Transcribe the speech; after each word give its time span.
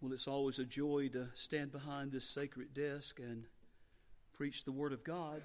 Well, 0.00 0.12
it's 0.12 0.28
always 0.28 0.58
a 0.58 0.64
joy 0.64 1.08
to 1.14 1.28
stand 1.34 1.72
behind 1.72 2.12
this 2.12 2.28
sacred 2.28 2.74
desk 2.74 3.18
and 3.18 3.44
preach 4.34 4.64
the 4.64 4.72
Word 4.72 4.92
of 4.92 5.02
God. 5.04 5.40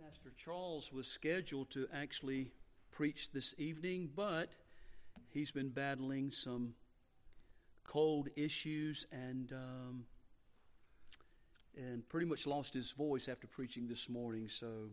Pastor 0.00 0.30
Charles 0.36 0.92
was 0.92 1.08
scheduled 1.08 1.68
to 1.70 1.88
actually 1.92 2.52
preach 2.92 3.32
this 3.32 3.56
evening, 3.58 4.10
but 4.14 4.50
he's 5.30 5.50
been 5.50 5.70
battling 5.70 6.30
some 6.30 6.74
cold 7.82 8.28
issues 8.36 9.04
and 9.10 9.52
um, 9.52 10.04
and 11.76 12.08
pretty 12.08 12.26
much 12.26 12.46
lost 12.46 12.72
his 12.72 12.92
voice 12.92 13.28
after 13.28 13.48
preaching 13.48 13.88
this 13.88 14.08
morning. 14.08 14.48
So, 14.48 14.90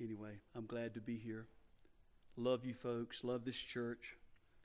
anyway, 0.00 0.38
I'm 0.54 0.66
glad 0.66 0.94
to 0.94 1.00
be 1.00 1.16
here. 1.16 1.46
Love 2.36 2.64
you 2.64 2.74
folks. 2.74 3.24
Love 3.24 3.44
this 3.44 3.58
church. 3.58 4.16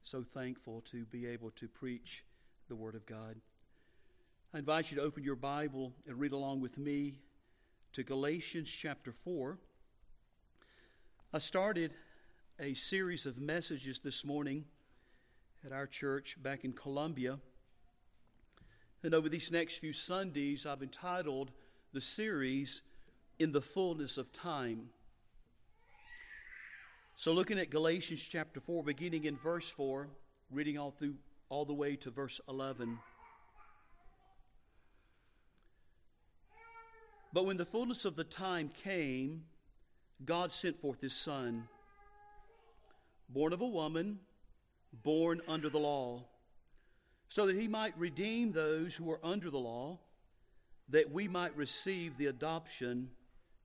So 0.05 0.21
thankful 0.21 0.81
to 0.91 1.05
be 1.05 1.25
able 1.25 1.51
to 1.51 1.69
preach 1.69 2.25
the 2.67 2.75
Word 2.75 2.93
of 2.93 3.05
God. 3.05 3.37
I 4.53 4.59
invite 4.59 4.91
you 4.91 4.97
to 4.97 5.03
open 5.03 5.23
your 5.23 5.37
Bible 5.37 5.93
and 6.05 6.19
read 6.19 6.33
along 6.33 6.59
with 6.59 6.77
me 6.77 7.13
to 7.93 8.03
Galatians 8.03 8.69
chapter 8.69 9.13
4. 9.23 9.57
I 11.33 11.39
started 11.39 11.93
a 12.59 12.73
series 12.73 13.25
of 13.25 13.39
messages 13.39 14.01
this 14.01 14.25
morning 14.25 14.65
at 15.65 15.71
our 15.71 15.87
church 15.87 16.35
back 16.43 16.65
in 16.65 16.73
Columbia. 16.73 17.39
And 19.03 19.15
over 19.15 19.29
these 19.29 19.53
next 19.53 19.77
few 19.77 19.93
Sundays, 19.93 20.65
I've 20.65 20.83
entitled 20.83 21.51
the 21.93 22.01
series 22.01 22.81
In 23.39 23.53
the 23.53 23.61
Fullness 23.61 24.17
of 24.17 24.33
Time. 24.33 24.89
So, 27.15 27.31
looking 27.31 27.59
at 27.59 27.69
Galatians 27.69 28.25
chapter 28.27 28.59
4, 28.59 28.83
beginning 28.83 29.25
in 29.25 29.37
verse 29.37 29.69
4, 29.69 30.07
reading 30.51 30.79
all 30.79 30.91
through 30.91 31.15
all 31.47 31.63
the 31.63 31.73
way 31.73 31.95
to 31.97 32.09
verse 32.09 32.41
11. 32.49 32.97
But 37.31 37.45
when 37.45 37.57
the 37.57 37.65
fullness 37.65 38.05
of 38.05 38.15
the 38.15 38.23
time 38.23 38.69
came, 38.83 39.43
God 40.25 40.51
sent 40.51 40.81
forth 40.81 41.01
his 41.01 41.13
Son, 41.13 41.67
born 43.29 43.53
of 43.53 43.61
a 43.61 43.67
woman, 43.67 44.19
born 44.91 45.41
under 45.47 45.69
the 45.69 45.79
law, 45.79 46.25
so 47.29 47.45
that 47.45 47.55
he 47.55 47.67
might 47.67 47.97
redeem 47.97 48.51
those 48.51 48.95
who 48.95 49.05
were 49.05 49.19
under 49.23 49.51
the 49.51 49.59
law, 49.59 49.99
that 50.89 51.11
we 51.11 51.27
might 51.27 51.55
receive 51.55 52.17
the 52.17 52.25
adoption 52.25 53.11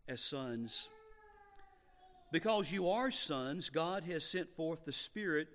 as 0.07 0.21
sons. 0.21 0.91
Because 2.31 2.71
you 2.71 2.91
are 2.91 3.11
sons, 3.11 3.71
God 3.71 4.05
has 4.05 4.25
sent 4.25 4.55
forth 4.55 4.85
the 4.85 4.93
Spirit 4.93 5.49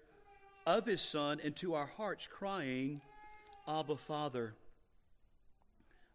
of 0.66 0.86
His 0.86 1.02
Son 1.02 1.40
into 1.40 1.76
our 1.76 1.86
hearts, 1.86 2.28
crying, 2.28 3.02
Abba, 3.68 3.96
Father. 3.96 4.56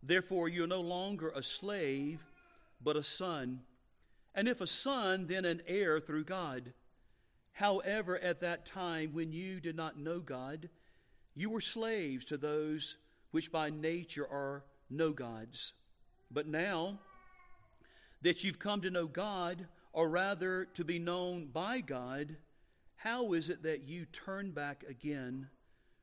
Therefore, 0.03 0.49
you 0.49 0.65
are 0.65 0.69
no 0.69 0.81
longer 0.81 1.31
a 1.31 1.43
slave, 1.43 2.25
but 2.83 2.97
a 2.97 3.03
son. 3.03 3.61
And 4.35 4.49
if 4.49 4.61
a 4.61 4.67
son, 4.67 5.27
then 5.27 5.45
an 5.45 5.63
heir 5.67 6.01
through 6.01 6.25
God. 6.25 6.73
However, 7.53 8.19
at 8.19 8.41
that 8.41 8.67
time 8.67 9.11
when 9.13 9.33
you 9.33 9.61
did 9.61 9.77
not 9.77 9.99
know 9.99 10.21
God, 10.21 10.69
you 11.35 11.51
were 11.51 11.61
slaves 11.61 12.25
to 12.27 12.37
those 12.37 12.97
which 13.31 13.51
by 13.51 13.71
nature 13.71 14.27
are 14.27 14.65
no 14.91 15.11
gods. 15.13 15.73
But 16.31 16.47
now 16.47 16.99
that 18.23 18.45
you've 18.45 18.59
come 18.59 18.81
to 18.83 18.91
know 18.91 19.07
God, 19.07 19.67
or 19.99 20.09
rather 20.09 20.65
to 20.65 20.85
be 20.85 20.97
known 20.97 21.47
by 21.47 21.81
God, 21.81 22.37
how 22.95 23.33
is 23.33 23.49
it 23.49 23.65
that 23.65 23.89
you 23.89 24.05
turn 24.05 24.53
back 24.53 24.85
again 24.89 25.49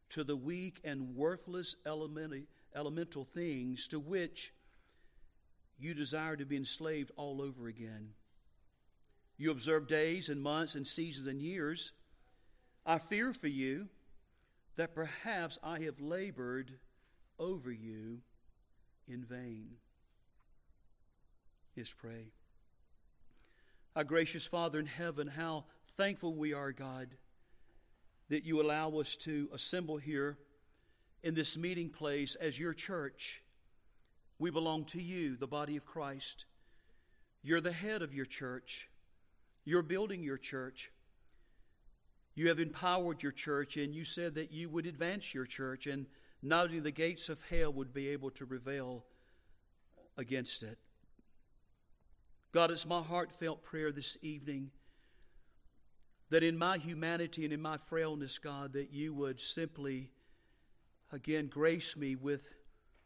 to 0.10 0.22
the 0.22 0.36
weak 0.36 0.82
and 0.84 1.16
worthless 1.16 1.78
elemental 1.86 3.24
things 3.24 3.88
to 3.88 3.98
which 3.98 4.54
you 5.80 5.94
desire 5.94 6.36
to 6.36 6.44
be 6.44 6.58
enslaved 6.58 7.10
all 7.16 7.42
over 7.42 7.70
again? 7.70 8.10
You 9.38 9.50
observe 9.50 9.88
days 9.88 10.28
and 10.28 10.44
months 10.44 10.76
and 10.76 10.86
seasons 10.86 11.28
and 11.28 11.42
years. 11.42 11.94
I 12.86 12.98
fear 12.98 13.32
for 13.32 13.48
you 13.48 13.88
that 14.76 14.94
perhaps 14.94 15.58
I 15.64 15.80
have 15.84 16.02
labored 16.02 16.70
over 17.40 17.72
you 17.72 18.18
in 19.08 19.24
vain. 19.24 19.70
Let's 21.78 21.94
pray. 21.94 22.34
Our 23.96 24.04
gracious 24.04 24.46
Father 24.46 24.78
in 24.78 24.88
heaven, 24.88 25.26
how 25.28 25.64
thankful 25.96 26.34
we 26.34 26.52
are, 26.52 26.74
God, 26.74 27.16
that 28.28 28.44
you 28.44 28.62
allow 28.62 28.90
us 28.98 29.16
to 29.18 29.48
assemble 29.54 29.96
here 29.96 30.38
in 31.24 31.34
this 31.34 31.58
meeting 31.58 31.90
place 31.90 32.36
as 32.36 32.60
your 32.60 32.74
church. 32.74 33.42
We 34.38 34.52
belong 34.52 34.84
to 34.86 35.02
you, 35.02 35.38
the 35.38 35.48
body 35.48 35.78
of 35.78 35.86
Christ. 35.86 36.44
You're 37.42 37.62
the 37.62 37.72
head 37.72 38.02
of 38.02 38.14
your 38.14 38.26
church. 38.26 38.90
You're 39.64 39.82
building 39.82 40.24
your 40.24 40.38
church. 40.38 40.92
You 42.34 42.50
have 42.50 42.60
empowered 42.60 43.24
your 43.24 43.32
church, 43.32 43.78
and 43.78 43.96
you 43.96 44.04
said 44.04 44.36
that 44.36 44.52
you 44.52 44.68
would 44.68 44.88
advance 44.88 45.34
your 45.34 45.46
church, 45.46 45.88
and 45.88 46.06
not 46.44 46.66
only 46.66 46.82
the 46.82 46.92
gates 46.92 47.30
of 47.30 47.42
hell 47.44 47.72
would 47.72 47.94
be 47.94 48.10
able 48.10 48.32
to 48.32 48.46
prevail 48.46 49.06
against 50.18 50.64
it. 50.64 50.80
God, 52.52 52.72
it's 52.72 52.86
my 52.86 53.02
heartfelt 53.02 53.64
prayer 53.64 53.92
this 53.92 54.18
evening 54.22 54.72
that 56.30 56.44
in 56.44 56.58
my 56.58 56.78
humanity 56.78 57.44
and 57.44 57.54
in 57.54 57.62
my 57.62 57.78
frailness, 57.78 58.38
God, 58.38 58.74
that 58.74 58.92
you 58.92 59.14
would 59.14 59.40
simply, 59.40 60.10
again, 61.12 61.48
grace 61.48 61.96
me 61.96 62.16
with 62.16 62.54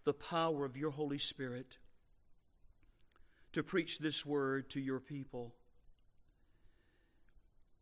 the 0.06 0.14
power 0.14 0.66
of 0.66 0.78
your 0.78 0.92
Holy 0.92 1.18
Spirit 1.18 1.78
to 3.52 3.64
preach 3.64 4.00
this 4.00 4.26
word 4.26 4.70
to 4.70 4.80
your 4.80 5.00
people. 5.00 5.54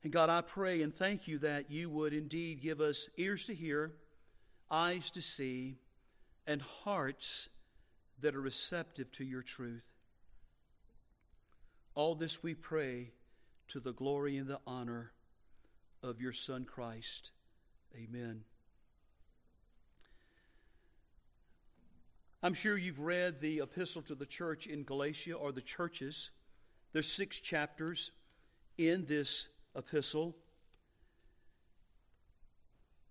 And 0.03 0.11
God, 0.11 0.29
I 0.29 0.41
pray 0.41 0.81
and 0.81 0.93
thank 0.93 1.27
you 1.27 1.37
that 1.39 1.69
you 1.69 1.89
would 1.89 2.13
indeed 2.13 2.61
give 2.61 2.79
us 2.79 3.09
ears 3.17 3.45
to 3.47 3.53
hear, 3.53 3.93
eyes 4.71 5.11
to 5.11 5.21
see, 5.21 5.77
and 6.45 6.61
hearts 6.61 7.49
that 8.21 8.35
are 8.35 8.41
receptive 8.41 9.11
to 9.13 9.25
your 9.25 9.41
truth. 9.41 9.96
All 11.97 12.13
this 12.13 12.43
we 12.43 12.53
pray 12.53 13.09
to 13.69 13.79
the 13.79 13.91
glory 13.91 14.37
and 14.37 14.47
the 14.47 14.59
honor 14.67 15.13
of 16.03 16.21
your 16.21 16.31
Son 16.31 16.63
Christ. 16.63 17.31
Amen. 17.95 18.41
I'm 22.43 22.53
sure 22.53 22.77
you've 22.77 22.99
read 22.99 23.41
the 23.41 23.61
epistle 23.61 24.03
to 24.03 24.13
the 24.13 24.27
church 24.27 24.67
in 24.67 24.83
Galatia 24.83 25.33
or 25.33 25.51
the 25.51 25.59
churches. 25.59 26.29
There's 26.93 27.11
six 27.11 27.39
chapters 27.39 28.11
in 28.77 29.07
this 29.07 29.47
epistle. 29.75 30.37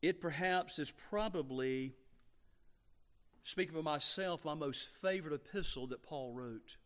It 0.01 0.21
perhaps 0.21 0.79
is 0.79 0.93
probably, 1.11 1.97
speaking 3.43 3.75
for 3.75 3.83
myself, 3.83 4.45
my 4.45 4.55
most 4.55 4.89
favorite 4.89 5.35
epistle 5.35 5.89
that 5.89 6.05
Paul 6.05 6.33
wrote. 6.33 6.77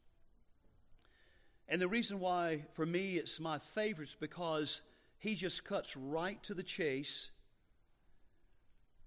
And 1.71 1.81
the 1.81 1.87
reason 1.87 2.19
why, 2.19 2.65
for 2.73 2.85
me, 2.85 3.15
it's 3.15 3.39
my 3.39 3.59
favorite 3.59 4.09
is 4.09 4.17
because 4.19 4.83
he 5.19 5.37
just 5.37 5.65
cuts 5.65 5.97
right 5.97 6.43
to 6.43 6.53
the 6.53 6.65
chase. 6.65 7.31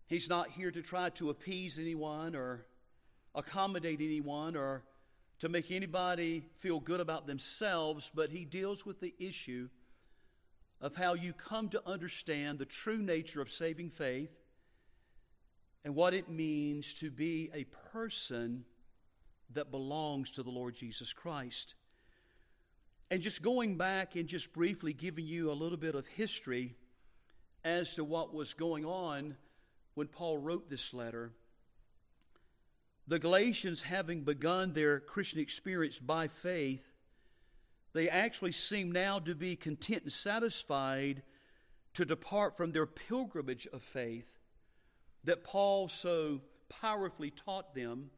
He's 0.08 0.30
not 0.30 0.50
here 0.50 0.72
to 0.72 0.82
try 0.82 1.10
to 1.12 1.30
appease 1.30 1.78
anyone 1.78 2.36
or 2.36 2.66
accommodate 3.36 4.00
anyone 4.00 4.56
or 4.56 4.86
to 5.40 5.50
make 5.50 5.72
anybody 5.72 6.46
feel 6.56 6.80
good 6.80 7.02
about 7.02 7.28
themselves, 7.28 8.10
but 8.16 8.30
he 8.30 8.46
deals 8.46 8.86
with 8.86 9.02
the 9.02 9.14
issue 9.20 9.68
of 10.80 10.96
how 10.96 11.16
you 11.16 11.34
come 11.34 11.68
to 11.68 11.82
understand 11.86 12.60
the 12.60 12.66
true 12.66 13.00
nature 13.00 13.42
of 13.42 13.50
saving 13.50 13.90
faith 13.90 14.32
and 15.84 15.96
what 15.96 16.14
it 16.14 16.30
means 16.30 16.94
to 16.94 17.12
be 17.12 17.50
a 17.54 17.66
person 17.92 18.64
that 19.50 19.70
belongs 19.70 20.32
to 20.32 20.44
the 20.44 20.50
Lord 20.50 20.76
Jesus 20.76 21.12
Christ. 21.12 21.76
And 23.12 23.22
just 23.22 23.42
going 23.42 23.78
back 23.78 24.16
and 24.16 24.28
just 24.28 24.54
briefly 24.54 24.94
giving 24.94 25.26
you 25.26 25.52
a 25.52 25.54
little 25.54 25.78
bit 25.78 25.96
of 25.96 26.08
history 26.08 26.76
as 27.64 27.96
to 27.96 28.04
what 28.04 28.34
was 28.34 28.54
going 28.54 28.86
on 28.86 29.36
when 29.94 30.08
Paul 30.08 30.38
wrote 30.38 30.70
this 30.70 30.94
letter. 30.94 31.32
The 33.08 33.20
Galatians, 33.20 33.82
having 33.82 34.22
begun 34.22 34.74
their 34.74 35.00
Christian 35.00 35.40
experience 35.40 36.00
by 36.00 36.28
faith, 36.28 36.86
they 37.94 38.10
actually 38.10 38.54
seem 38.54 38.92
now 38.92 39.20
to 39.20 39.36
be 39.36 39.56
content 39.56 40.04
and 40.04 40.12
satisfied 40.12 41.22
to 41.94 42.06
depart 42.06 42.58
from 42.58 42.72
their 42.72 42.88
pilgrimage 42.88 43.68
of 43.72 43.84
faith 43.84 44.40
that 45.26 45.44
Paul 45.44 45.88
so 45.88 46.42
powerfully 46.82 47.30
taught 47.30 47.76
them, 47.76 48.10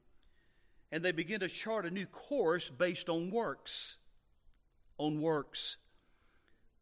and 0.92 1.04
they 1.04 1.12
begin 1.12 1.42
to 1.42 1.50
chart 1.50 1.86
a 1.86 1.92
new 1.92 2.06
course 2.06 2.70
based 2.70 3.10
on 3.10 3.31
works 3.31 3.98
on 4.97 5.21
works, 5.21 5.77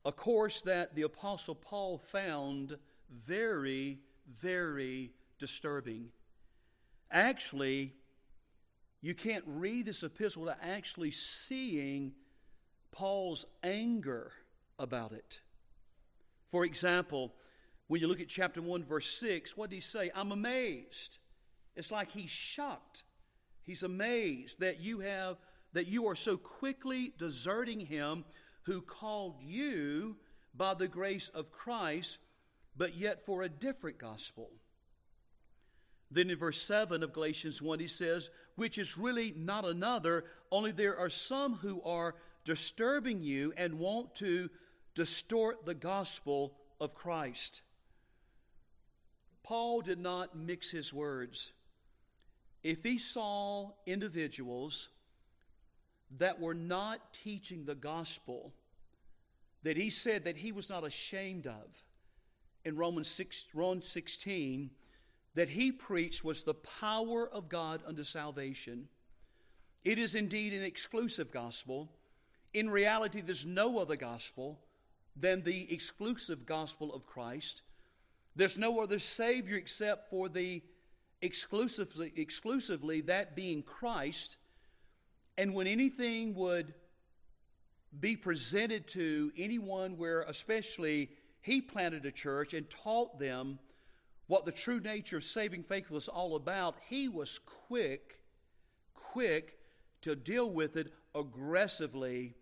a 0.06 0.12
course 0.12 0.62
that 0.62 0.96
the 0.96 1.04
Apostle 1.04 1.56
Paul 1.56 1.98
found 1.98 2.78
very, 3.10 4.00
very 4.42 5.12
disturbing. 5.40 6.10
Actually, 7.12 7.94
you 9.02 9.14
can't 9.14 9.44
read 9.46 9.86
this 9.86 10.04
epistle 10.04 10.44
without 10.44 10.60
actually 10.62 11.12
seeing 11.12 12.14
Paul's 12.92 13.46
anger 13.64 14.32
about 14.80 15.12
it. 15.12 15.42
For 16.50 16.64
example, 16.64 17.34
when 17.88 18.00
you 18.00 18.08
look 18.08 18.22
at 18.22 18.30
chapter 18.30 18.62
1, 18.62 18.84
verse 18.86 19.08
6, 19.20 19.58
what 19.58 19.70
did 19.70 19.76
he 19.78 19.82
say? 19.82 20.12
I'm 20.16 20.32
amazed. 20.32 21.20
It's 21.76 21.92
like 21.92 22.12
he's 22.12 22.30
shocked. 22.30 23.04
He's 23.64 23.84
amazed 23.84 24.60
that 24.60 24.80
you 24.80 25.00
have 25.00 25.38
that 25.74 25.88
you 25.88 26.08
are 26.08 26.16
so 26.16 26.38
quickly 26.38 27.14
deserting 27.18 27.80
him 27.80 28.26
who 28.64 28.82
called 28.82 29.36
you 29.42 30.16
by 30.56 30.74
the 30.74 30.88
grace 30.88 31.30
of 31.30 31.52
Christ, 31.52 32.20
but 32.78 32.96
yet 32.96 33.26
for 33.26 33.42
a 33.42 33.50
different 33.50 33.98
gospel. 33.98 34.50
Then 36.12 36.30
in 36.30 36.38
verse 36.38 36.62
7 36.62 37.02
of 37.02 37.12
Galatians 37.12 37.62
1, 37.62 37.80
he 37.80 37.88
says, 37.88 38.30
which 38.56 38.78
is 38.78 38.98
really 38.98 39.34
not 39.36 39.66
another, 39.66 40.26
only 40.52 40.72
there 40.72 40.98
are 40.98 41.10
some 41.10 41.56
who 41.56 41.82
are 41.82 42.16
disturbing 42.46 43.24
you 43.24 43.52
and 43.58 43.80
want 43.80 44.14
to 44.16 44.50
distort 44.94 45.66
the 45.66 45.74
gospel 45.74 46.54
of 46.80 46.94
Christ. 46.94 47.64
Paul 49.42 49.82
did 49.82 50.00
not 50.00 50.38
mix 50.38 50.70
his 50.72 50.94
words. 50.94 51.52
If 52.64 52.84
he 52.84 52.98
saw 52.98 53.72
individuals 53.86 54.90
that 56.18 56.40
were 56.40 56.54
not 56.54 57.14
teaching 57.14 57.66
the 57.66 57.76
gospel, 57.76 58.54
that 59.64 59.78
he 59.78 59.90
said 59.90 60.26
that 60.26 60.38
he 60.38 60.52
was 60.52 60.70
not 60.70 60.84
ashamed 60.86 61.48
of 61.48 61.84
in 62.66 62.76
Romans 62.76 63.08
6, 63.10 63.48
Romans 63.54 63.88
16, 63.88 64.70
that 65.36 65.50
he 65.50 65.72
preached 65.72 66.24
was 66.24 66.44
the 66.44 66.54
power 66.54 67.28
of 67.28 67.50
God 67.50 67.82
unto 67.86 68.04
salvation. 68.04 68.88
It 69.84 70.00
is 70.00 70.16
indeed 70.16 70.54
an 70.54 70.64
exclusive 70.64 71.32
gospel. 71.32 71.90
In 72.54 72.70
reality, 72.70 73.22
there's 73.22 73.46
no 73.46 73.80
other 73.80 73.96
gospel 73.96 74.60
than 75.16 75.44
the 75.44 75.72
exclusive 75.74 76.46
gospel 76.46 76.94
of 76.94 77.06
Christ. 77.06 77.64
There's 78.36 78.58
no 78.58 78.80
other 78.80 79.00
Savior 79.00 79.58
except 79.58 80.10
for 80.10 80.30
the 80.30 80.62
exclusively, 81.22 82.12
exclusively 82.16 83.02
that 83.02 83.36
being 83.36 83.64
Christ. 83.64 84.38
And 85.38 85.54
when 85.54 85.68
anything 85.68 86.36
would 86.36 86.74
be 88.00 88.16
presented 88.16 88.88
to 88.90 89.32
anyone 89.38 89.98
where, 89.98 90.22
especially, 90.24 91.10
he 91.42 91.62
planted 91.62 92.06
a 92.06 92.12
church 92.12 92.54
and 92.54 92.70
taught 92.70 93.20
them 93.20 93.60
what 94.28 94.46
the 94.46 94.52
true 94.52 94.80
nature 94.80 95.18
of 95.18 95.24
saving 95.24 95.64
faith 95.64 95.90
was 95.90 96.08
all 96.08 96.36
about, 96.36 96.76
he 96.88 97.08
was 97.08 97.40
quick, 97.68 98.20
quick 98.94 99.58
to 100.02 100.16
deal 100.16 100.50
with 100.50 100.76
it 100.76 100.94
aggressively 101.14 102.36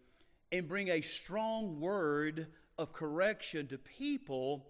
and 0.51 0.67
bring 0.67 0.89
a 0.89 1.01
strong 1.01 1.79
word 1.79 2.47
of 2.77 2.93
correction 2.93 3.67
to 3.67 3.77
people 3.77 4.67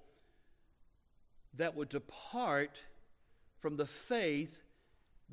that 1.55 1.75
would 1.75 1.89
depart 1.89 2.81
from 3.59 3.77
the 3.77 3.85
faith 3.85 4.63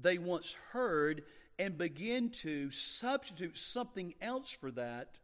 they 0.01 0.19
once 0.19 0.57
heard 0.73 1.23
and 1.59 1.77
begin 1.77 2.31
to 2.31 2.71
substitute 2.71 3.59
something 3.59 4.15
else 4.21 4.51
for 4.51 4.71
that, 4.73 5.19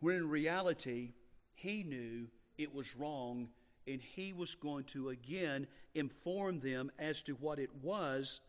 when 0.00 0.16
in 0.16 0.28
reality, 0.28 1.12
he 1.54 1.82
knew 1.82 2.28
it 2.56 2.74
was 2.74 2.94
wrong 2.94 3.48
and 3.86 4.02
he 4.02 4.32
was 4.32 4.54
going 4.54 4.84
to 4.84 5.08
again 5.08 5.66
inform 5.94 6.60
them 6.60 6.90
as 6.98 7.22
to 7.22 7.32
what 7.34 7.58
it 7.58 7.70
was 7.82 8.40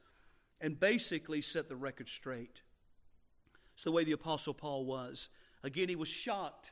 and 0.60 0.80
basically 0.80 1.42
set 1.42 1.70
the 1.70 1.76
record 1.76 2.10
straight. 2.10 2.62
It's 3.76 3.86
the 3.86 3.92
way 3.92 4.04
the 4.04 4.12
Apostle 4.12 4.54
Paul 4.54 4.86
was. 4.86 5.30
Again, 5.64 5.88
he 5.88 5.96
was 5.96 6.10
shocked. 6.10 6.72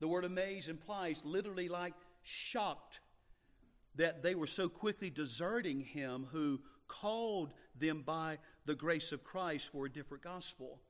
The 0.00 0.08
word 0.08 0.24
amaze 0.24 0.68
implies 0.68 1.22
literally 1.24 1.68
like 1.68 1.94
shocked 2.22 3.00
that 3.96 4.22
they 4.22 4.34
were 4.34 4.46
so 4.46 4.68
quickly 4.68 5.08
deserting 5.08 5.80
him 5.80 6.26
who 6.32 6.60
called 6.88 7.52
them 7.78 8.02
by 8.02 8.38
the 8.66 8.74
grace 8.74 9.12
of 9.12 9.24
Christ 9.24 9.70
for 9.72 9.86
a 9.86 9.90
different 9.90 10.22
gospel. 10.22 10.80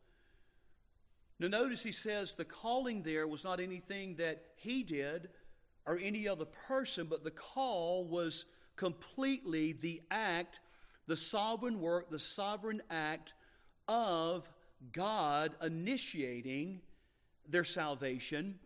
Now, 1.39 1.49
notice 1.49 1.83
he 1.83 1.93
says 1.93 2.35
the 2.35 2.45
calling 2.45 3.03
there 3.03 3.27
was 3.27 3.45
not 3.45 3.61
anything 3.61 4.17
that 4.17 4.45
he 4.57 4.83
did 4.83 5.29
or 5.87 5.99
any 5.99 6.29
other 6.29 6.45
person, 6.45 7.07
but 7.09 7.25
the 7.25 7.31
call 7.31 8.05
was 8.05 8.45
completely 8.77 9.73
the 9.73 10.01
act, 10.11 10.61
the 11.07 11.17
sovereign 11.17 11.81
work, 11.81 12.11
the 12.11 12.19
sovereign 12.19 12.83
act 12.91 13.35
of 13.89 14.49
God 14.93 15.53
initiating 15.63 16.81
their 17.49 17.65
salvation, 17.65 18.59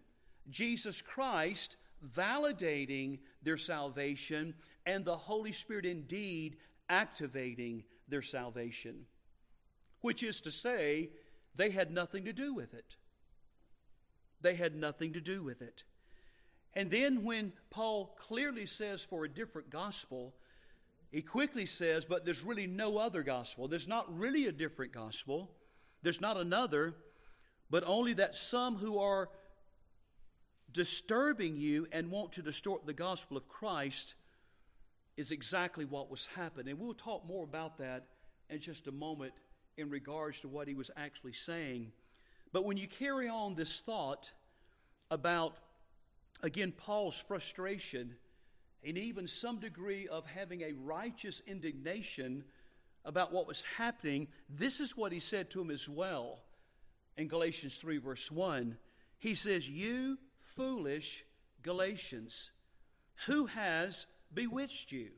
Jesus 0.51 1.01
Christ 1.03 1.77
validating 2.15 3.19
their 3.43 3.57
salvation, 3.57 4.55
and 4.87 5.05
the 5.05 5.17
Holy 5.17 5.53
Spirit 5.53 5.85
indeed 5.85 6.57
activating 6.89 7.85
their 8.09 8.23
salvation. 8.23 9.07
Which 10.01 10.23
is 10.23 10.41
to 10.43 10.51
say, 10.51 11.11
they 11.57 11.71
had 11.71 11.91
nothing 11.91 12.25
to 12.25 12.33
do 12.33 12.55
with 12.55 12.75
it. 12.75 12.97
They 14.41 14.55
had 14.55 14.77
nothing 14.77 15.15
to 15.15 15.21
do 15.21 15.43
with 15.43 15.63
it. 15.63 15.85
And 16.75 16.91
then 16.91 17.25
when 17.25 17.53
Paul 17.71 18.17
clearly 18.19 18.67
says 18.67 19.03
for 19.03 19.25
a 19.25 19.29
different 19.29 19.71
gospel, 19.71 20.35
he 21.11 21.23
quickly 21.23 21.67
says, 21.67 22.05
but 22.05 22.25
there's 22.25 22.45
really 22.45 22.67
no 22.67 22.99
other 22.99 23.23
gospel. 23.23 23.67
There's 23.67 23.89
not 23.89 24.17
really 24.17 24.47
a 24.47 24.53
different 24.53 24.93
gospel. 24.93 25.51
There's 26.03 26.21
not 26.21 26.37
another, 26.37 26.95
but 27.71 27.83
only 27.87 28.13
that 28.15 28.35
some 28.35 28.77
who 28.77 28.99
are 28.99 29.31
disturbing 30.71 31.57
you 31.57 31.87
and 31.91 32.11
want 32.11 32.33
to 32.33 32.43
distort 32.43 32.87
the 32.87 32.93
gospel 32.93 33.37
of 33.37 33.49
Christ 33.49 34.15
is 35.19 35.33
exactly 35.33 35.85
what 35.85 36.11
was 36.11 36.27
happening. 36.37 36.71
And 36.71 36.79
we'll 36.79 36.95
talk 36.95 37.27
more 37.27 37.43
about 37.43 37.77
that 37.79 38.07
in 38.49 38.61
just 38.61 38.87
a 38.87 38.93
moment 38.93 39.33
in 39.77 39.91
regards 39.91 40.39
to 40.41 40.49
what 40.49 40.69
he 40.69 40.75
was 40.75 40.93
actually 40.97 41.33
saying. 41.33 41.91
But 42.53 42.65
when 42.65 42.77
you 42.77 42.87
carry 42.87 43.29
on 43.29 43.57
this 43.57 43.81
thought 43.81 44.31
about, 45.11 45.57
again, 46.45 46.73
Paul's 46.73 47.19
frustration 47.19 48.15
and 48.87 48.97
even 48.97 49.27
some 49.27 49.59
degree 49.59 50.07
of 50.07 50.25
having 50.25 50.63
a 50.63 50.73
righteous 50.73 51.43
indignation 51.49 52.45
about 53.05 53.33
what 53.33 53.49
was 53.49 53.65
happening, 53.77 54.29
this 54.49 54.79
is 54.79 54.97
what 54.97 55.11
he 55.11 55.19
said 55.19 55.51
to 55.51 55.61
him 55.61 55.73
as 55.73 55.89
well 55.89 56.39
in 57.17 57.27
Galatians 57.27 57.77
3, 57.79 57.99
verse 57.99 58.31
1. 58.31 58.79
He 59.19 59.35
says, 59.35 59.69
You 59.69 60.17
foolish 60.55 61.25
Galatians, 61.63 62.53
who 63.27 63.47
has 63.47 64.07
bewitched 64.33 64.93
you? 64.93 65.11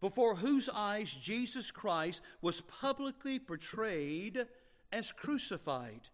Before 0.00 0.34
whose 0.34 0.68
eyes 0.68 1.12
Jesus 1.12 1.70
Christ 1.70 2.20
was 2.42 2.60
publicly 2.60 3.38
portrayed 3.38 4.46
as 4.92 5.12
crucified. 5.12 6.08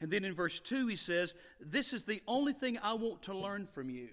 And 0.00 0.10
then 0.10 0.24
in 0.24 0.34
verse 0.34 0.60
2, 0.60 0.88
he 0.88 0.96
says, 0.96 1.34
This 1.60 1.92
is 1.92 2.02
the 2.02 2.22
only 2.26 2.52
thing 2.52 2.78
I 2.82 2.94
want 2.94 3.22
to 3.22 3.34
learn 3.34 3.66
from 3.66 3.90
you. 3.90 4.08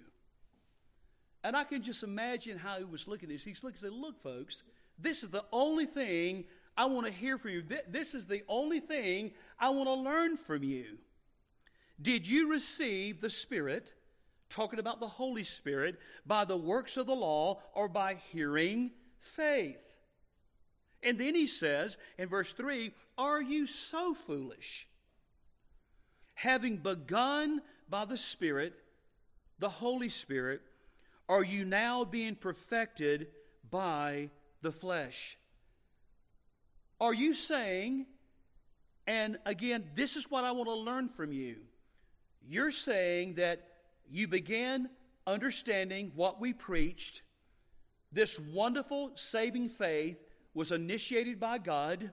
And 1.43 1.57
I 1.57 1.63
can 1.65 1.81
just 1.81 2.03
imagine 2.03 2.57
how 2.57 2.77
he 2.77 2.86
was 2.86 3.07
looking 3.07 3.27
at 3.27 3.33
this. 3.33 3.43
He's 3.43 3.63
looking 3.63 3.79
and 3.83 3.91
said, 3.91 4.00
Look, 4.00 4.22
folks, 4.22 4.63
this 4.98 5.24
is 5.24 5.29
the 5.29 5.43
only 5.51 5.86
thing 5.86 6.45
I 6.77 6.86
want 6.86 7.05
to 7.05 7.12
hear 7.12 7.38
from 7.38 7.51
you. 7.51 7.63
This 7.89 8.13
is 8.13 8.25
the 8.25 8.43
only 8.48 8.79
thing 8.79 9.31
I 9.60 9.69
want 9.69 9.88
to 9.88 9.93
learn 9.93 10.38
from 10.38 10.63
you. 10.63 10.98
Did 12.01 12.27
you 12.27 12.50
receive 12.50 13.22
the 13.22 13.29
Spirit, 13.29 13.93
talking 14.53 14.79
about 14.79 15.00
the 15.00 15.07
Holy 15.07 15.43
Spirit, 15.43 16.00
by 16.25 16.45
the 16.45 16.57
works 16.57 16.98
of 16.98 17.07
the 17.07 17.15
law 17.15 17.62
or 17.74 17.88
by 17.88 18.15
hearing 18.31 18.91
faith? 19.19 19.77
And 21.01 21.19
then 21.19 21.36
he 21.36 21.48
says 21.48 21.98
in 22.17 22.29
verse 22.29 22.53
3 22.53 22.93
Are 23.17 23.41
you 23.41 23.67
so 23.67 24.13
foolish? 24.13 24.88
Having 26.36 26.77
begun 26.77 27.62
by 27.89 28.05
the 28.05 28.17
Spirit, 28.17 28.74
the 29.60 29.69
Holy 29.69 30.10
Spirit, 30.10 30.62
are 31.27 31.43
you 31.43 31.65
now 31.65 32.03
being 32.05 32.36
perfected 32.36 33.27
by 33.69 34.29
the 34.62 34.72
flesh? 34.72 35.38
Are 37.00 37.13
you 37.13 37.33
saying, 37.33 38.05
and 39.05 39.38
again, 39.45 39.83
this 39.95 40.15
is 40.15 40.31
what 40.31 40.43
I 40.43 40.51
want 40.51 40.69
to 40.69 40.75
learn 40.75 41.10
from 41.10 41.33
you 41.33 41.57
you're 42.48 42.72
saying 42.72 43.36
that 43.36 43.67
you 44.10 44.27
began 44.27 44.89
understanding 45.25 46.12
what 46.15 46.39
we 46.39 46.53
preached. 46.53 47.22
This 48.12 48.39
wonderful 48.39 49.12
saving 49.15 49.69
faith 49.69 50.24
was 50.53 50.72
initiated 50.72 51.39
by 51.39 51.57
God, 51.57 52.12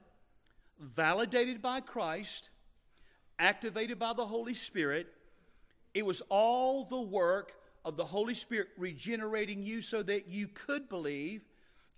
validated 0.79 1.61
by 1.61 1.81
Christ, 1.81 2.51
activated 3.39 3.99
by 3.99 4.15
the 4.15 4.27
Holy 4.27 4.55
Spirit. 4.55 5.09
It 5.93 6.07
was 6.07 6.23
all 6.29 6.85
the 6.85 7.01
work 7.01 7.53
of 7.85 7.97
the 7.97 8.05
Holy 8.05 8.35
Spirit 8.35 8.69
regenerating 8.79 9.63
you 9.63 9.83
so 9.83 10.03
that 10.03 10.29
you 10.29 10.49
could 10.49 10.89
believe 10.89 11.43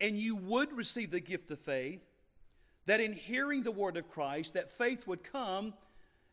and 0.00 0.16
you 0.16 0.34
would 0.34 0.72
receive 0.72 1.11
the 1.11 1.20
gift 1.20 1.50
of 1.50 1.61
faith, 1.61 2.02
that 2.87 3.00
in 3.00 3.12
hearing 3.12 3.62
the 3.62 3.70
word 3.70 3.96
of 3.96 4.08
Christ, 4.08 4.54
that 4.54 4.72
faith 4.72 5.06
would 5.06 5.22
come, 5.22 5.75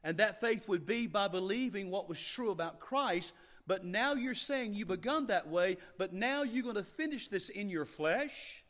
and 0.04 0.18
that 0.18 0.40
faith 0.40 0.68
would 0.68 0.86
be 0.86 1.06
by 1.06 1.28
believing 1.28 1.92
what 1.92 2.10
was 2.10 2.20
true 2.20 2.50
about 2.50 2.80
Christ. 2.80 3.34
But 3.70 3.86
now 3.86 4.16
you're 4.16 4.34
saying 4.34 4.74
you 4.74 4.88
begun 4.88 5.28
that 5.28 5.48
way, 5.48 5.78
but 6.00 6.12
now 6.12 6.42
you're 6.42 6.64
going 6.64 6.74
to 6.74 6.82
finish 6.84 7.28
this 7.28 7.50
in 7.50 7.70
your 7.70 7.86
flesh. 7.86 8.64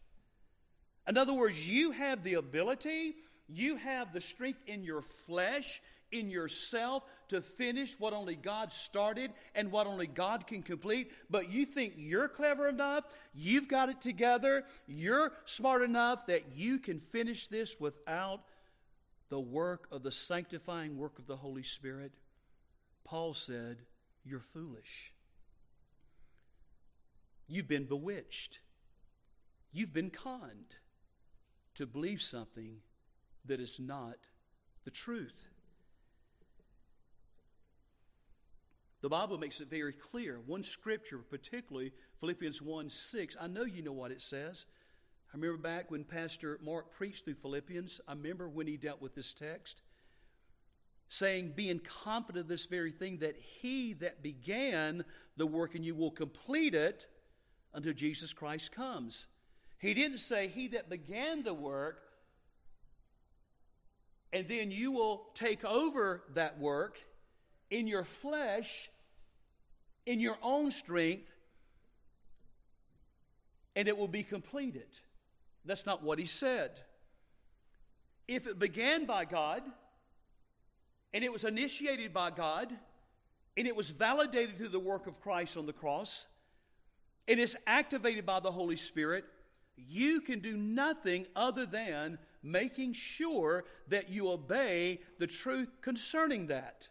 In 1.08 1.15
other 1.15 1.34
words, 1.34 1.65
you 1.65 1.91
have 1.91 2.22
the 2.22 2.34
ability, 2.34 3.15
you 3.48 3.77
have 3.77 4.12
the 4.12 4.20
strength 4.20 4.60
in 4.68 4.84
your 4.84 5.01
flesh, 5.01 5.82
in 6.12 6.29
yourself 6.29 7.03
to 7.29 7.39
finish 7.39 7.96
what 7.98 8.12
only 8.12 8.36
God 8.36 8.74
started 8.74 9.32
and 9.56 9.72
what 9.72 9.88
only 9.88 10.06
God 10.06 10.46
can 10.46 10.63
complete, 10.63 11.13
but 11.29 11.50
you 11.50 11.65
think 11.65 11.94
you're 11.96 12.27
clever 12.27 12.68
enough, 12.68 13.06
you've 13.34 13.70
got 13.70 13.88
it 13.88 14.01
together, 14.01 14.65
you're 14.86 15.32
smart 15.46 15.82
enough 15.82 16.25
that 16.25 16.58
you 16.58 16.77
can 16.77 17.00
finish 17.00 17.48
this 17.48 17.79
without 17.79 18.41
the 19.29 19.39
work 19.39 19.88
of 19.94 20.03
the 20.03 20.12
sanctifying 20.12 20.98
work 20.98 21.20
of 21.20 21.25
the 21.25 21.38
Holy 21.38 21.63
Spirit. 21.63 22.12
Paul 23.06 23.34
said, 23.34 23.77
You're 24.23 24.39
foolish. 24.39 25.13
You've 27.47 27.67
been 27.67 27.85
bewitched. 27.85 28.59
You've 29.71 29.93
been 29.93 30.09
conned 30.09 30.75
to 31.75 31.85
believe 31.85 32.21
something 32.21 32.77
that 33.45 33.59
is 33.59 33.79
not 33.79 34.17
the 34.85 34.91
truth. 34.91 35.49
The 39.01 39.09
Bible 39.09 39.38
makes 39.38 39.61
it 39.61 39.69
very 39.69 39.93
clear. 39.93 40.39
One 40.45 40.63
scripture, 40.63 41.19
particularly 41.19 41.93
Philippians 42.19 42.61
1 42.61 42.89
6, 42.89 43.38
I 43.39 43.47
know 43.47 43.63
you 43.63 43.81
know 43.81 43.93
what 43.93 44.11
it 44.11 44.21
says. 44.21 44.65
I 45.33 45.38
remember 45.38 45.57
back 45.57 45.89
when 45.89 46.03
Pastor 46.03 46.59
Mark 46.61 46.91
preached 46.91 47.25
through 47.25 47.35
Philippians, 47.35 48.01
I 48.07 48.13
remember 48.13 48.49
when 48.49 48.67
he 48.67 48.77
dealt 48.77 49.01
with 49.01 49.15
this 49.15 49.33
text, 49.33 49.83
saying, 51.10 51.54
Being 51.56 51.80
confident 51.80 52.44
of 52.44 52.48
this 52.48 52.68
very 52.68 52.92
thing, 52.92 53.18
that 53.18 53.36
he 53.36 53.94
that 53.94 54.24
began 54.24 55.04
the 55.36 55.48
work 55.48 55.75
in 55.75 55.84
you 55.84 55.96
will 55.96 56.12
complete 56.12 56.75
it 56.75 57.08
until 57.74 57.94
Jesus 57.94 58.32
Christ 58.32 58.72
comes. 58.72 59.28
He 59.80 59.94
didn't 59.94 60.20
say, 60.20 60.48
He 60.48 60.68
that 60.70 60.89
began 60.89 61.44
the 61.44 61.54
work, 61.54 62.01
and 64.32 64.48
then 64.48 64.72
you 64.72 64.92
will 64.92 65.28
take 65.34 65.66
over 65.66 66.24
that 66.36 66.60
work 66.60 67.04
in 67.72 67.88
your 67.88 68.04
flesh, 68.04 68.89
in 70.06 70.20
your 70.20 70.38
own 70.44 70.72
strength, 70.72 71.34
and 73.75 73.88
it 73.88 73.98
will 73.98 74.08
be 74.08 74.24
completed. 74.24 75.00
That's 75.66 75.86
not 75.86 76.04
what 76.04 76.20
he 76.20 76.25
said. 76.25 76.82
If 78.28 78.46
it 78.46 78.60
began 78.60 79.06
by 79.06 79.25
God, 79.25 79.63
and 81.13 81.24
it 81.24 81.32
was 81.32 81.44
initiated 81.44 82.13
by 82.13 82.32
God, 82.32 82.74
and 83.58 83.68
it 83.68 83.75
was 83.75 83.89
validated 83.89 84.58
through 84.58 84.70
the 84.70 84.80
work 84.80 85.08
of 85.08 85.22
Christ 85.22 85.58
on 85.58 85.66
the 85.66 85.74
cross, 85.74 86.28
and 87.28 87.39
it's 87.39 87.56
activated 87.68 88.25
by 88.25 88.39
the 88.39 88.51
Holy 88.51 88.75
Spirit, 88.75 89.25
you 89.75 90.22
can 90.22 90.39
do 90.39 90.58
nothing 90.58 91.25
other 91.36 91.66
than 91.66 92.18
making 92.42 92.94
sure 92.94 93.66
that 93.88 94.10
you 94.10 94.30
obey 94.30 95.00
the 95.20 95.28
truth 95.28 95.70
concerning 95.82 96.48
that. 96.48 96.89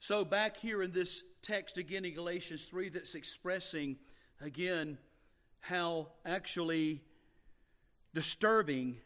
So, 0.00 0.24
back 0.24 0.56
here 0.56 0.82
in 0.82 0.92
this 0.92 1.24
text 1.42 1.78
again 1.78 2.04
in 2.04 2.14
Galatians 2.14 2.66
3, 2.66 2.90
that's 2.90 3.16
expressing 3.16 3.96
again 4.40 4.98
how 5.60 6.08
actually 6.24 7.02
disturbing 8.14 8.98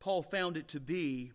Paul 0.00 0.22
found 0.22 0.56
it 0.56 0.68
to 0.68 0.80
be 0.80 1.32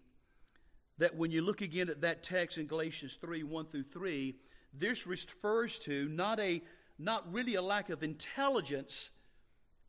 that 0.98 1.16
when 1.16 1.32
you 1.32 1.42
look 1.42 1.62
again 1.62 1.90
at 1.90 2.02
that 2.02 2.24
text 2.24 2.58
in 2.58 2.66
Galatians 2.66 3.18
3 3.22 3.44
1 3.44 3.66
through 3.68 3.84
3, 3.84 4.36
this 4.74 5.06
refers 5.06 5.80
to 5.80 6.10
not, 6.10 6.40
a, 6.40 6.62
not 6.98 7.32
really 7.32 7.56
a 7.56 7.62
lack 7.62 7.90
of 7.90 8.04
intelligence 8.04 9.12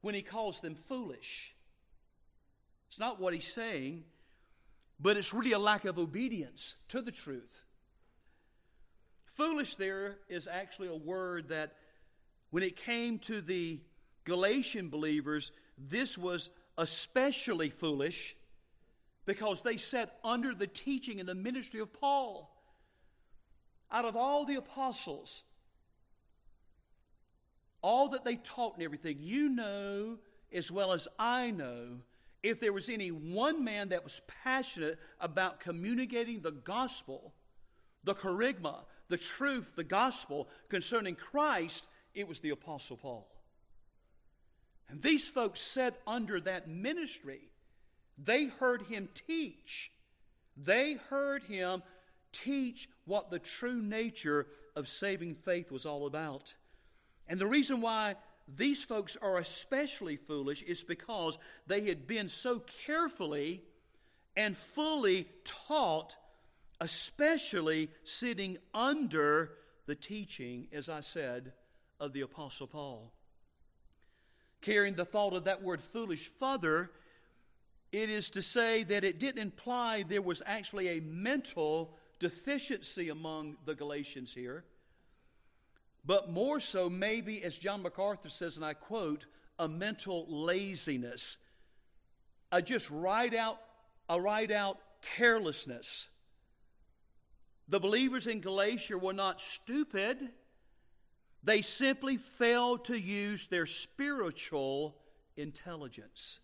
when 0.02 0.14
he 0.14 0.22
calls 0.22 0.60
them 0.60 0.74
foolish. 0.74 1.54
It's 2.88 2.98
not 2.98 3.20
what 3.20 3.32
he's 3.34 3.52
saying, 3.52 4.04
but 5.00 5.16
it's 5.16 5.32
really 5.32 5.52
a 5.52 5.58
lack 5.58 5.84
of 5.84 5.98
obedience 5.98 6.76
to 6.88 7.00
the 7.00 7.10
truth. 7.10 7.62
Foolish 9.24 9.76
there 9.76 10.18
is 10.28 10.48
actually 10.48 10.88
a 10.88 10.96
word 10.96 11.48
that, 11.48 11.72
when 12.50 12.62
it 12.62 12.76
came 12.76 13.18
to 13.20 13.40
the 13.40 13.80
Galatian 14.24 14.88
believers, 14.88 15.50
this 15.76 16.16
was 16.16 16.50
especially 16.78 17.70
foolish 17.70 18.36
because 19.26 19.62
they 19.62 19.76
sat 19.76 20.18
under 20.24 20.54
the 20.54 20.66
teaching 20.66 21.20
and 21.20 21.28
the 21.28 21.34
ministry 21.34 21.80
of 21.80 21.92
Paul. 21.92 22.52
Out 23.90 24.04
of 24.04 24.16
all 24.16 24.44
the 24.44 24.56
apostles, 24.56 25.42
all 27.82 28.08
that 28.10 28.24
they 28.24 28.36
taught 28.36 28.74
and 28.74 28.82
everything, 28.82 29.18
you 29.20 29.48
know 29.48 30.18
as 30.52 30.70
well 30.70 30.92
as 30.92 31.08
I 31.18 31.50
know, 31.50 31.98
if 32.42 32.60
there 32.60 32.72
was 32.72 32.88
any 32.88 33.10
one 33.10 33.64
man 33.64 33.88
that 33.90 34.04
was 34.04 34.20
passionate 34.44 34.98
about 35.20 35.60
communicating 35.60 36.40
the 36.40 36.52
gospel, 36.52 37.34
the 38.04 38.14
kerygma, 38.14 38.84
the 39.08 39.16
truth, 39.16 39.72
the 39.76 39.84
gospel 39.84 40.48
concerning 40.68 41.16
Christ, 41.16 41.86
it 42.14 42.26
was 42.26 42.40
the 42.40 42.50
Apostle 42.50 42.96
Paul. 42.96 43.28
And 44.88 45.02
these 45.02 45.28
folks 45.28 45.60
sat 45.60 46.00
under 46.06 46.40
that 46.42 46.68
ministry. 46.68 47.50
They 48.18 48.46
heard 48.46 48.82
him 48.82 49.08
teach. 49.26 49.92
They 50.56 50.94
heard 50.94 51.42
him 51.44 51.82
teach 52.32 52.88
what 53.04 53.30
the 53.30 53.38
true 53.38 53.80
nature 53.80 54.46
of 54.74 54.88
saving 54.88 55.34
faith 55.34 55.70
was 55.70 55.86
all 55.86 56.06
about. 56.06 56.54
And 57.28 57.40
the 57.40 57.46
reason 57.46 57.80
why 57.80 58.16
these 58.48 58.84
folks 58.84 59.16
are 59.20 59.38
especially 59.38 60.16
foolish 60.16 60.62
is 60.62 60.84
because 60.84 61.38
they 61.66 61.82
had 61.82 62.06
been 62.06 62.28
so 62.28 62.62
carefully 62.86 63.62
and 64.36 64.56
fully 64.56 65.26
taught 65.44 66.16
especially 66.80 67.88
sitting 68.04 68.58
under 68.74 69.52
the 69.86 69.94
teaching, 69.94 70.68
as 70.72 70.88
I 70.88 71.00
said, 71.00 71.52
of 71.98 72.12
the 72.12 72.20
Apostle 72.20 72.66
Paul. 72.66 73.12
Carrying 74.60 74.94
the 74.94 75.04
thought 75.04 75.32
of 75.32 75.44
that 75.44 75.62
word 75.62 75.80
foolish 75.80 76.30
further, 76.38 76.90
it 77.96 78.10
is 78.10 78.30
to 78.30 78.42
say 78.42 78.82
that 78.84 79.04
it 79.04 79.18
didn't 79.18 79.42
imply 79.42 80.02
there 80.02 80.22
was 80.22 80.42
actually 80.46 80.98
a 80.98 81.00
mental 81.00 81.96
deficiency 82.18 83.08
among 83.08 83.56
the 83.64 83.74
Galatians 83.74 84.32
here, 84.32 84.64
but 86.04 86.30
more 86.30 86.60
so, 86.60 86.88
maybe, 86.88 87.42
as 87.42 87.58
John 87.58 87.82
MacArthur 87.82 88.28
says, 88.28 88.56
and 88.56 88.64
I 88.64 88.74
quote, 88.74 89.26
a 89.58 89.68
mental 89.68 90.26
laziness, 90.28 91.36
a 92.52 92.62
just 92.62 92.90
right 92.90 93.34
out, 93.34 93.58
a 94.08 94.20
right 94.20 94.50
out 94.50 94.78
carelessness 95.16 96.08
the 97.68 97.80
believers 97.80 98.26
in 98.26 98.40
Galatia 98.40 98.96
were 98.96 99.12
not 99.12 99.40
stupid, 99.40 100.30
they 101.42 101.62
simply 101.62 102.16
failed 102.16 102.84
to 102.86 102.98
use 102.98 103.48
their 103.48 103.66
spiritual 103.66 104.96
intelligence. 105.36 106.40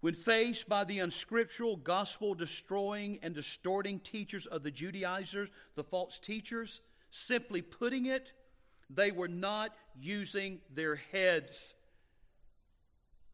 When 0.00 0.14
faced 0.14 0.68
by 0.68 0.84
the 0.84 1.00
unscriptural, 1.00 1.76
gospel 1.76 2.34
destroying, 2.34 3.18
and 3.22 3.34
distorting 3.34 3.98
teachers 3.98 4.46
of 4.46 4.62
the 4.62 4.70
Judaizers, 4.70 5.50
the 5.74 5.82
false 5.82 6.20
teachers, 6.20 6.80
simply 7.10 7.62
putting 7.62 8.06
it, 8.06 8.32
they 8.88 9.10
were 9.10 9.28
not 9.28 9.70
using 10.00 10.60
their 10.72 10.96
heads. 10.96 11.74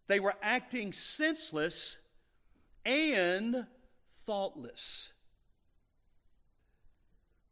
They 0.07 0.21
were 0.21 0.35
acting 0.43 0.93
senseless 0.93 1.99
and 2.85 3.67
thoughtless. 4.27 5.13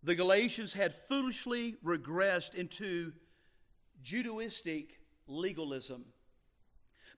The 0.02 0.14
Galatians 0.14 0.73
had 0.73 0.95
foolishly 0.95 1.76
regressed 1.85 2.54
into 2.54 3.12
Judaistic 4.02 4.99
legalism 5.26 6.07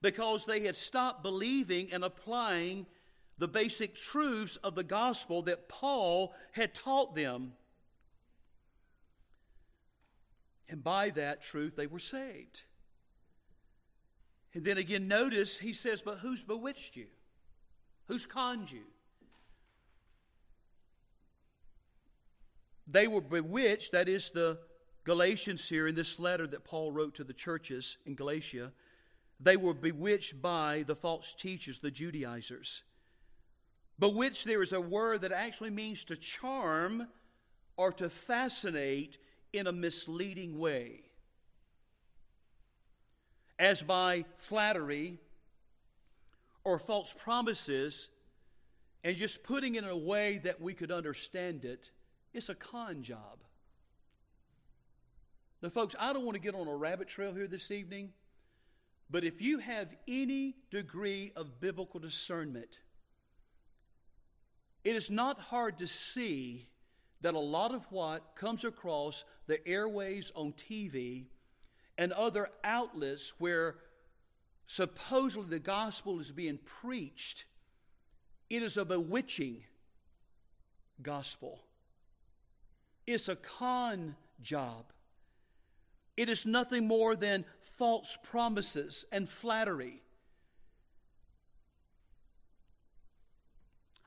because 0.01 0.45
they 0.45 0.61
had 0.61 0.75
stopped 0.75 1.23
believing 1.23 1.91
and 1.91 2.03
applying 2.03 2.85
the 3.37 3.47
basic 3.47 3.95
truths 3.95 4.55
of 4.57 4.75
the 4.75 4.83
gospel 4.83 5.41
that 5.43 5.67
Paul 5.67 6.33
had 6.53 6.73
taught 6.73 7.15
them. 7.15 7.53
And 10.69 10.83
by 10.83 11.09
that 11.11 11.41
truth, 11.41 11.75
they 11.75 11.87
were 11.87 11.99
saved. 11.99 12.63
And 14.53 14.63
then 14.63 14.77
again, 14.77 15.07
notice 15.07 15.57
he 15.59 15.73
says, 15.73 16.01
But 16.01 16.19
who's 16.19 16.43
bewitched 16.43 16.95
you? 16.95 17.07
Who's 18.07 18.25
conned 18.25 18.71
you? 18.71 18.83
They 22.87 23.07
were 23.07 23.21
bewitched, 23.21 23.91
that 23.91 24.07
is 24.07 24.31
the 24.31 24.59
Galatians 25.03 25.67
here 25.67 25.87
in 25.87 25.95
this 25.95 26.19
letter 26.19 26.47
that 26.47 26.63
Paul 26.63 26.91
wrote 26.91 27.15
to 27.15 27.23
the 27.23 27.33
churches 27.33 27.97
in 28.05 28.15
Galatia. 28.15 28.71
They 29.39 29.57
were 29.57 29.73
bewitched 29.73 30.41
by 30.41 30.83
the 30.87 30.95
false 30.95 31.33
teachers, 31.33 31.79
the 31.79 31.91
Judaizers. 31.91 32.83
Bewitched, 33.99 34.45
there 34.45 34.61
is 34.61 34.73
a 34.73 34.81
word 34.81 35.21
that 35.21 35.31
actually 35.31 35.69
means 35.69 36.03
to 36.05 36.15
charm 36.15 37.07
or 37.77 37.91
to 37.93 38.09
fascinate 38.09 39.17
in 39.53 39.67
a 39.67 39.71
misleading 39.71 40.57
way. 40.57 41.01
As 43.57 43.81
by 43.81 44.25
flattery 44.37 45.19
or 46.63 46.79
false 46.79 47.13
promises, 47.13 48.09
and 49.03 49.15
just 49.15 49.43
putting 49.43 49.75
it 49.75 49.83
in 49.83 49.89
a 49.89 49.95
way 49.95 50.39
that 50.39 50.59
we 50.59 50.73
could 50.73 50.91
understand 50.91 51.63
it, 51.63 51.91
it's 52.33 52.49
a 52.49 52.55
con 52.55 53.03
job. 53.03 53.43
Now, 55.61 55.69
folks, 55.69 55.95
I 55.99 56.11
don't 56.11 56.25
want 56.25 56.35
to 56.35 56.41
get 56.41 56.55
on 56.55 56.67
a 56.67 56.75
rabbit 56.75 57.07
trail 57.07 57.33
here 57.33 57.47
this 57.47 57.71
evening, 57.71 58.11
but 59.09 59.23
if 59.23 59.41
you 59.41 59.59
have 59.59 59.95
any 60.07 60.55
degree 60.71 61.31
of 61.35 61.59
biblical 61.59 61.99
discernment, 61.99 62.79
it 64.83 64.95
is 64.95 65.09
not 65.09 65.39
hard 65.39 65.77
to 65.79 65.87
see 65.87 66.67
that 67.21 67.33
a 67.33 67.39
lot 67.39 67.73
of 67.73 67.85
what 67.91 68.35
comes 68.35 68.63
across 68.63 69.25
the 69.47 69.65
airways 69.67 70.31
on 70.35 70.53
TV 70.53 71.25
and 71.97 72.11
other 72.11 72.49
outlets 72.63 73.33
where 73.39 73.75
supposedly 74.67 75.49
the 75.49 75.59
gospel 75.59 76.19
is 76.19 76.31
being 76.31 76.59
preached, 76.65 77.45
it 78.49 78.61
is 78.61 78.77
a 78.77 78.85
bewitching 78.85 79.63
gospel. 81.01 81.59
It's 83.07 83.29
a 83.29 83.35
con 83.35 84.15
job. 84.41 84.85
It 86.17 86.29
is 86.29 86.45
nothing 86.45 86.87
more 86.87 87.15
than 87.15 87.45
false 87.77 88.17
promises 88.23 89.05
and 89.11 89.27
flattery. 89.27 90.01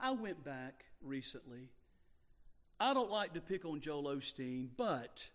I 0.01 0.13
went 0.13 0.45
back 0.45 0.85
recently. 1.03 1.71
I 2.81 2.95
don't 2.95 3.11
like 3.11 3.35
to 3.35 3.41
pick 3.41 3.65
on 3.65 3.81
Joel 3.81 4.05
Osteen, 4.05 4.69
but 4.77 5.27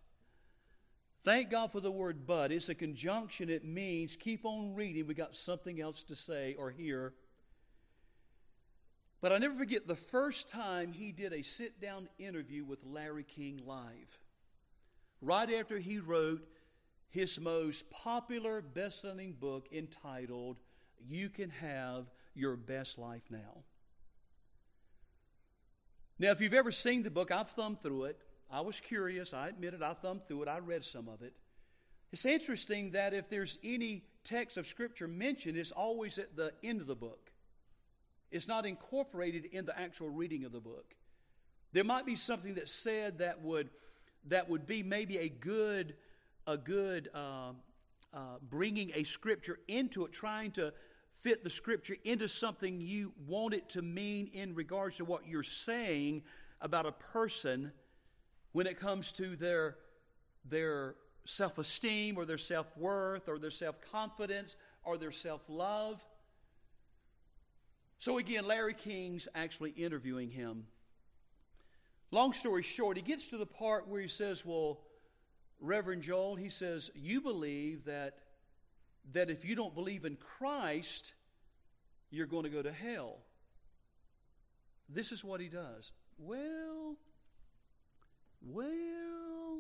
thank 1.24 1.50
God 1.50 1.72
for 1.72 1.82
the 1.82 1.92
word 1.92 2.26
but. 2.26 2.52
It's 2.52 2.70
a 2.70 2.76
conjunction. 2.76 3.50
It 3.50 3.66
means 3.66 4.16
keep 4.16 4.46
on 4.46 4.74
reading. 4.74 5.06
We 5.06 5.14
got 5.14 5.36
something 5.36 5.82
else 5.82 6.04
to 6.04 6.16
say 6.16 6.56
or 6.58 6.72
hear. 6.72 7.14
But 9.22 9.32
I 9.32 9.38
never 9.38 9.56
forget 9.56 9.88
the 9.88 9.96
first 9.96 10.50
time 10.50 10.92
he 10.92 11.12
did 11.12 11.34
a 11.34 11.44
sit 11.44 11.80
down 11.80 12.10
interview 12.18 12.64
with 12.64 12.80
Larry 12.86 13.24
King 13.24 13.62
live. 13.66 14.20
Right 15.22 15.54
after 15.54 15.78
he 15.78 16.00
wrote 16.00 16.46
his 17.14 17.40
most 17.40 17.90
popular 17.92 18.62
best 18.62 19.02
selling 19.02 19.34
book 19.34 19.68
entitled 19.72 20.58
You 21.08 21.30
Can 21.30 21.52
Have 21.52 22.10
Your 22.34 22.56
Best 22.56 22.98
Life 22.98 23.22
Now. 23.30 23.64
Now, 26.18 26.32
if 26.32 26.42
you've 26.42 26.56
ever 26.56 26.72
seen 26.72 27.04
the 27.04 27.12
book, 27.12 27.32
I've 27.32 27.50
thumbed 27.50 27.82
through 27.82 28.06
it. 28.06 28.20
I 28.50 28.62
was 28.62 28.80
curious. 28.80 29.32
I 29.32 29.50
admit 29.50 29.76
it. 29.76 29.84
I 29.84 29.94
thumbed 29.94 30.28
through 30.28 30.44
it. 30.44 30.48
I 30.48 30.58
read 30.58 30.84
some 30.84 31.08
of 31.08 31.22
it. 31.22 31.34
It's 32.12 32.26
interesting 32.26 32.92
that 32.92 33.14
if 33.14 33.30
there's 33.30 33.60
any 33.64 34.06
text 34.24 34.58
of 34.58 34.66
Scripture 34.66 35.08
mentioned, 35.08 35.56
it's 35.56 35.72
always 35.72 36.18
at 36.18 36.36
the 36.36 36.52
end 36.64 36.82
of 36.82 36.88
the 36.88 36.96
book. 36.96 37.32
It's 38.32 38.48
not 38.48 38.66
incorporated 38.66 39.46
in 39.46 39.66
the 39.66 39.80
actual 39.80 40.10
reading 40.10 40.46
of 40.46 40.52
the 40.52 40.60
book. 40.60 40.96
There 41.74 41.84
might 41.84 42.08
be 42.08 42.16
something 42.16 42.56
that's 42.56 42.74
said 42.74 43.20
that 43.20 43.44
would 43.44 43.70
that 44.28 44.50
would 44.50 44.66
be 44.66 44.84
maybe 44.84 45.18
a 45.18 45.30
good 45.30 45.96
a 46.48 46.58
good 46.58 47.10
uh, 47.14 47.52
uh, 48.14 48.18
bringing 48.50 48.92
a 48.96 49.04
scripture 49.04 49.60
into 49.68 50.06
it, 50.06 50.12
trying 50.12 50.52
to 50.52 50.74
fit 51.22 51.44
the 51.44 51.50
scripture 51.50 51.96
into 52.04 52.28
something 52.28 52.82
you 52.82 53.14
want 53.28 53.54
it 53.54 53.70
to 53.70 53.82
mean 53.82 54.30
in 54.34 54.54
regards 54.56 54.98
to 54.98 55.06
what 55.06 55.28
you're 55.28 55.44
saying 55.44 56.22
about 56.62 56.86
a 56.86 56.92
person 56.92 57.72
when 58.52 58.68
it 58.68 58.80
comes 58.80 59.12
to 59.12 59.36
their, 59.36 59.78
their 60.50 60.96
self 61.26 61.58
esteem 61.58 62.18
or 62.18 62.26
their 62.26 62.38
self 62.38 62.68
worth 62.78 63.28
or 63.28 63.40
their 63.40 63.52
self 63.52 63.76
confidence 63.92 64.56
or 64.84 64.98
their 64.98 65.12
self 65.12 65.42
love. 65.48 66.04
So, 68.00 68.18
again, 68.18 68.46
Larry 68.46 68.74
King's 68.74 69.30
actually 69.34 69.72
interviewing 69.72 70.30
him. 70.30 70.66
Long 72.12 72.34
story 72.34 72.62
short, 72.62 72.98
he 72.98 73.02
gets 73.02 73.28
to 73.28 73.38
the 73.38 73.46
part 73.46 73.88
where 73.88 74.02
he 74.02 74.10
says, 74.10 74.46
Well, 74.46 74.82
Reverend 75.64 76.02
Joel, 76.04 76.36
he 76.36 76.50
says, 76.50 76.92
You 76.94 77.22
believe 77.22 77.86
that 77.86 78.18
that 79.14 79.30
if 79.30 79.44
you 79.46 79.56
don't 79.56 79.74
believe 79.74 80.06
in 80.06 80.16
Christ, 80.16 81.14
you're 82.10 82.28
going 82.28 82.44
to 82.44 82.50
go 82.50 82.62
to 82.62 82.72
hell. 82.72 83.18
This 84.88 85.12
is 85.12 85.24
what 85.24 85.42
he 85.42 85.48
does. 85.48 85.92
Well, 86.18 86.96
well, 88.42 89.60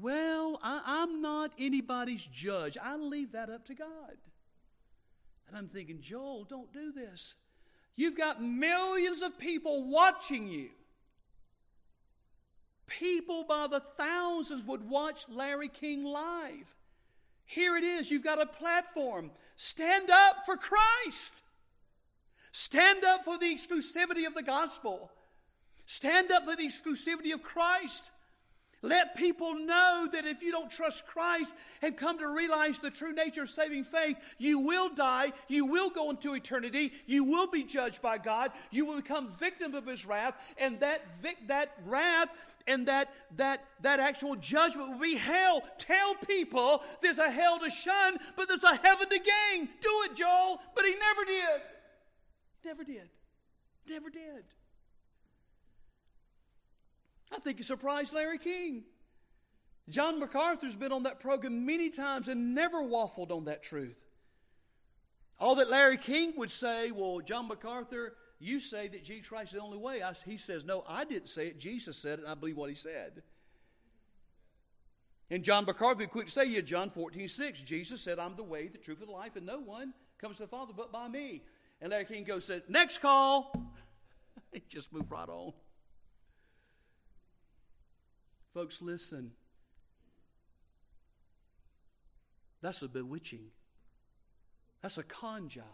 well, 0.00 0.58
I, 0.62 1.02
am 1.02 1.20
not 1.20 1.52
anybody's 1.58 2.22
judge. 2.22 2.76
I 2.82 2.96
leave 2.96 3.32
that 3.32 3.50
up 3.50 3.66
to 3.66 3.74
God. 3.74 4.16
And 5.48 5.56
I'm 5.56 5.68
thinking, 5.68 6.00
Joel, 6.00 6.44
don't 6.44 6.72
do 6.72 6.92
this. 6.92 7.34
You've 7.96 8.16
got 8.16 8.42
millions 8.42 9.20
of 9.22 9.38
people 9.38 9.90
watching 9.90 10.48
you. 10.48 10.70
People 12.98 13.44
by 13.44 13.66
the 13.68 13.80
thousands 13.80 14.66
would 14.66 14.88
watch 14.88 15.24
Larry 15.28 15.68
King 15.68 16.04
live. 16.04 16.74
Here 17.44 17.76
it 17.76 17.84
is. 17.84 18.10
You've 18.10 18.24
got 18.24 18.40
a 18.40 18.46
platform. 18.46 19.30
Stand 19.56 20.10
up 20.10 20.44
for 20.44 20.56
Christ. 20.56 21.42
Stand 22.52 23.04
up 23.04 23.24
for 23.24 23.38
the 23.38 23.52
exclusivity 23.52 24.26
of 24.26 24.34
the 24.34 24.42
gospel. 24.42 25.10
Stand 25.86 26.30
up 26.30 26.44
for 26.44 26.54
the 26.54 26.66
exclusivity 26.66 27.32
of 27.32 27.42
Christ. 27.42 28.10
Let 28.84 29.14
people 29.14 29.54
know 29.54 30.08
that 30.10 30.26
if 30.26 30.42
you 30.42 30.50
don't 30.50 30.70
trust 30.70 31.06
Christ 31.06 31.54
and 31.82 31.96
come 31.96 32.18
to 32.18 32.28
realize 32.28 32.80
the 32.80 32.90
true 32.90 33.12
nature 33.12 33.42
of 33.42 33.50
saving 33.50 33.84
faith, 33.84 34.16
you 34.38 34.58
will 34.58 34.92
die, 34.92 35.32
you 35.46 35.64
will 35.64 35.88
go 35.88 36.10
into 36.10 36.34
eternity, 36.34 36.92
you 37.06 37.22
will 37.22 37.46
be 37.46 37.62
judged 37.62 38.02
by 38.02 38.18
God, 38.18 38.50
you 38.72 38.84
will 38.84 38.96
become 38.96 39.32
victim 39.38 39.76
of 39.76 39.86
his 39.86 40.04
wrath, 40.04 40.34
and 40.58 40.80
that 40.80 41.02
that 41.46 41.76
wrath 41.86 42.28
and 42.66 42.86
that 42.86 43.12
that 43.36 43.64
that 43.82 44.00
actual 44.00 44.34
judgment 44.34 44.90
will 44.90 44.98
be 44.98 45.16
hell. 45.16 45.62
Tell 45.78 46.16
people 46.16 46.82
there's 47.00 47.18
a 47.18 47.30
hell 47.30 47.60
to 47.60 47.70
shun, 47.70 48.18
but 48.36 48.48
there's 48.48 48.64
a 48.64 48.74
heaven 48.74 49.08
to 49.08 49.18
gain. 49.18 49.68
Do 49.80 50.02
it, 50.06 50.16
Joel. 50.16 50.60
But 50.74 50.86
he 50.86 50.94
never 50.94 51.24
did. 51.24 51.62
Never 52.64 52.84
did. 52.84 53.08
Never 53.88 54.10
did. 54.10 54.44
I 57.32 57.38
think 57.38 57.56
he 57.56 57.62
surprised 57.62 58.12
Larry 58.12 58.38
King. 58.38 58.84
John 59.88 60.20
MacArthur's 60.20 60.76
been 60.76 60.92
on 60.92 61.04
that 61.04 61.20
program 61.20 61.66
many 61.66 61.90
times 61.90 62.28
and 62.28 62.54
never 62.54 62.78
waffled 62.78 63.30
on 63.30 63.46
that 63.46 63.62
truth. 63.62 63.96
All 65.40 65.56
that 65.56 65.70
Larry 65.70 65.96
King 65.96 66.34
would 66.36 66.50
say, 66.50 66.92
well, 66.92 67.20
John 67.20 67.48
MacArthur, 67.48 68.14
you 68.38 68.60
say 68.60 68.86
that 68.88 69.02
Jesus 69.02 69.28
Christ 69.28 69.52
is 69.52 69.58
the 69.58 69.64
only 69.64 69.78
way. 69.78 70.02
I, 70.02 70.12
he 70.24 70.36
says, 70.36 70.64
no, 70.64 70.84
I 70.86 71.04
didn't 71.04 71.28
say 71.28 71.48
it. 71.48 71.58
Jesus 71.58 71.96
said 71.96 72.20
it, 72.20 72.22
and 72.22 72.30
I 72.30 72.34
believe 72.34 72.56
what 72.56 72.68
he 72.70 72.76
said. 72.76 73.22
And 75.30 75.42
John 75.42 75.64
MacArthur 75.64 76.00
would 76.00 76.10
quick 76.10 76.26
to 76.26 76.32
say, 76.32 76.44
yeah, 76.44 76.60
John 76.60 76.90
14, 76.90 77.26
6, 77.26 77.62
Jesus 77.62 78.00
said, 78.00 78.18
I'm 78.18 78.36
the 78.36 78.42
way, 78.44 78.68
the 78.68 78.78
truth, 78.78 79.00
and 79.00 79.08
the 79.08 79.12
life, 79.12 79.34
and 79.34 79.46
no 79.46 79.58
one 79.58 79.94
comes 80.20 80.36
to 80.36 80.42
the 80.42 80.48
Father 80.48 80.72
but 80.76 80.92
by 80.92 81.08
me. 81.08 81.42
And 81.80 81.90
Larry 81.90 82.04
King 82.04 82.24
goes, 82.24 82.44
said, 82.44 82.62
next 82.68 82.98
call. 82.98 83.52
he 84.52 84.62
just 84.68 84.92
moved 84.92 85.10
right 85.10 85.28
on. 85.28 85.52
Folks, 88.54 88.82
listen. 88.82 89.32
That's 92.60 92.82
a 92.82 92.88
bewitching. 92.88 93.46
That's 94.82 94.98
a 94.98 95.02
con 95.02 95.48
job. 95.48 95.64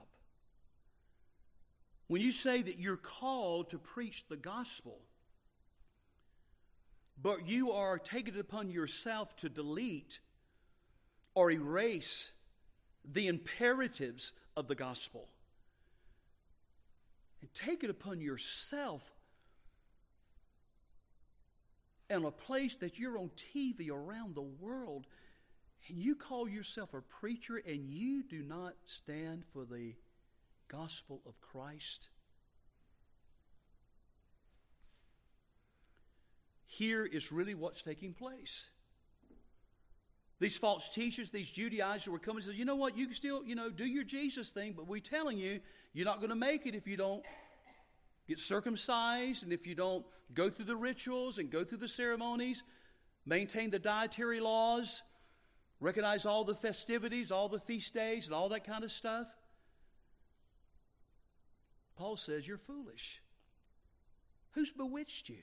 When 2.06 2.22
you 2.22 2.32
say 2.32 2.62
that 2.62 2.78
you're 2.78 2.96
called 2.96 3.70
to 3.70 3.78
preach 3.78 4.26
the 4.28 4.36
gospel, 4.36 5.00
but 7.20 7.46
you 7.48 7.72
are 7.72 7.98
taking 7.98 8.34
it 8.34 8.40
upon 8.40 8.70
yourself 8.70 9.36
to 9.36 9.48
delete 9.48 10.20
or 11.34 11.50
erase 11.50 12.32
the 13.04 13.26
imperatives 13.26 14.32
of 14.56 14.68
the 14.68 14.74
gospel, 14.74 15.28
and 17.40 17.52
take 17.52 17.84
it 17.84 17.90
upon 17.90 18.20
yourself 18.20 19.17
in 22.10 22.24
a 22.24 22.30
place 22.30 22.76
that 22.76 22.98
you're 22.98 23.18
on 23.18 23.30
TV 23.54 23.90
around 23.90 24.34
the 24.34 24.42
world 24.42 25.06
and 25.88 25.98
you 25.98 26.14
call 26.14 26.48
yourself 26.48 26.94
a 26.94 27.00
preacher 27.00 27.56
and 27.56 27.88
you 27.88 28.22
do 28.22 28.42
not 28.42 28.74
stand 28.84 29.44
for 29.52 29.64
the 29.64 29.94
gospel 30.68 31.20
of 31.26 31.40
Christ? 31.40 32.08
here 36.78 37.04
is 37.04 37.32
really 37.32 37.54
what's 37.54 37.82
taking 37.82 38.14
place. 38.14 38.68
These 40.38 40.56
false 40.56 40.88
teachers, 40.90 41.32
these 41.32 41.50
Judaizers 41.50 42.06
were 42.06 42.20
coming 42.20 42.38
and 42.38 42.46
said, 42.46 42.54
you 42.54 42.64
know 42.64 42.76
what, 42.76 42.96
you 42.96 43.06
can 43.06 43.14
still, 43.14 43.44
you 43.44 43.56
know, 43.56 43.70
do 43.70 43.84
your 43.84 44.04
Jesus 44.04 44.50
thing, 44.50 44.74
but 44.76 44.86
we're 44.86 45.00
telling 45.00 45.38
you, 45.38 45.58
you're 45.92 46.04
not 46.04 46.18
going 46.18 46.30
to 46.30 46.36
make 46.36 46.66
it 46.66 46.76
if 46.76 46.86
you 46.86 46.96
don't 46.96 47.24
get 48.28 48.38
circumcised 48.38 49.42
and 49.42 49.52
if 49.52 49.66
you 49.66 49.74
don't 49.74 50.04
go 50.34 50.50
through 50.50 50.66
the 50.66 50.76
rituals 50.76 51.38
and 51.38 51.50
go 51.50 51.64
through 51.64 51.78
the 51.78 51.88
ceremonies, 51.88 52.62
maintain 53.24 53.70
the 53.70 53.78
dietary 53.78 54.38
laws, 54.38 55.02
recognize 55.80 56.26
all 56.26 56.44
the 56.44 56.54
festivities, 56.54 57.32
all 57.32 57.48
the 57.48 57.58
feast 57.58 57.94
days, 57.94 58.26
and 58.26 58.34
all 58.34 58.50
that 58.50 58.64
kind 58.64 58.84
of 58.84 58.92
stuff. 58.92 59.26
Paul 61.96 62.16
says, 62.16 62.46
You're 62.46 62.58
foolish. 62.58 63.20
Who's 64.52 64.70
bewitched 64.70 65.30
you? 65.30 65.38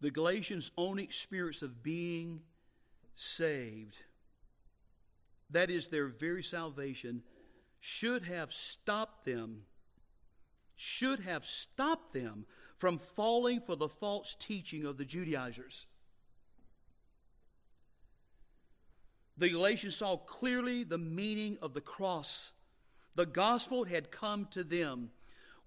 The 0.00 0.10
Galatians' 0.10 0.72
own 0.76 0.98
experience 0.98 1.62
of 1.62 1.82
being 1.82 2.40
saved, 3.14 3.96
that 5.50 5.70
is, 5.70 5.88
their 5.88 6.08
very 6.08 6.42
salvation, 6.42 7.22
should 7.80 8.24
have 8.24 8.52
stopped 8.52 9.24
them, 9.24 9.62
should 10.76 11.20
have 11.20 11.44
stopped 11.44 12.14
them 12.14 12.46
from 12.76 12.98
falling 12.98 13.60
for 13.60 13.76
the 13.76 13.88
false 13.88 14.34
teaching 14.38 14.84
of 14.84 14.96
the 14.96 15.04
Judaizers. 15.04 15.86
The 19.36 19.50
Galatians 19.50 19.96
saw 19.96 20.16
clearly 20.16 20.84
the 20.84 20.98
meaning 20.98 21.58
of 21.62 21.74
the 21.74 21.80
cross. 21.80 22.52
The 23.14 23.26
gospel 23.26 23.84
had 23.84 24.10
come 24.10 24.46
to 24.52 24.64
them 24.64 25.10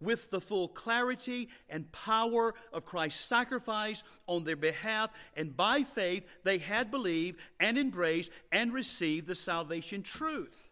with 0.02 0.30
the 0.30 0.42
full 0.42 0.68
clarity 0.68 1.50
and 1.70 1.92
power 1.92 2.54
of 2.74 2.86
Christ's 2.86 3.26
sacrifice 3.26 4.04
on 4.28 4.44
their 4.44 4.56
behalf, 4.56 5.10
and 5.36 5.56
by 5.56 5.84
faith 5.84 6.26
they 6.44 6.58
had 6.58 6.92
believed 6.92 7.40
and 7.60 7.78
embraced 7.78 8.32
and 8.52 8.74
received 8.74 9.28
the 9.28 9.36
salvation 9.36 10.04
truth. 10.04 10.70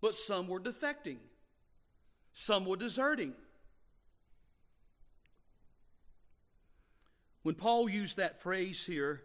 But 0.00 0.16
some 0.16 0.48
were 0.48 0.60
defecting, 0.60 1.18
some 2.32 2.66
were 2.66 2.76
deserting. 2.76 3.34
When 7.44 7.54
Paul 7.54 7.88
used 7.88 8.16
that 8.18 8.40
phrase 8.40 8.84
here 8.84 9.22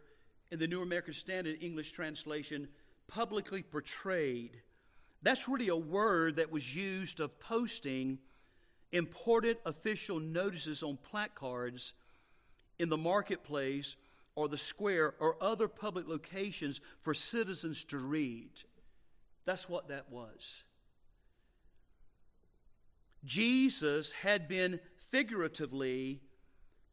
in 0.51 0.59
the 0.59 0.67
New 0.67 0.81
American 0.81 1.13
Standard 1.13 1.57
English 1.61 1.91
translation, 1.91 2.67
publicly 3.07 3.61
portrayed, 3.61 4.61
that's 5.21 5.47
really 5.47 5.69
a 5.69 5.75
word 5.75 6.35
that 6.37 6.51
was 6.51 6.75
used 6.75 7.19
of 7.19 7.39
posting 7.39 8.19
important 8.91 9.57
official 9.65 10.19
notices 10.19 10.83
on 10.83 10.97
placards 10.97 11.93
in 12.79 12.89
the 12.89 12.97
marketplace 12.97 13.95
or 14.35 14.47
the 14.47 14.57
square 14.57 15.15
or 15.19 15.35
other 15.41 15.67
public 15.67 16.07
locations 16.07 16.79
for 17.01 17.13
citizens 17.13 17.83
to 17.85 17.97
read. 17.97 18.51
That's 19.45 19.67
what 19.67 19.87
that 19.89 20.11
was. 20.11 20.63
Jesus 23.25 24.11
had 24.11 24.47
been 24.47 24.79
figuratively 25.09 26.21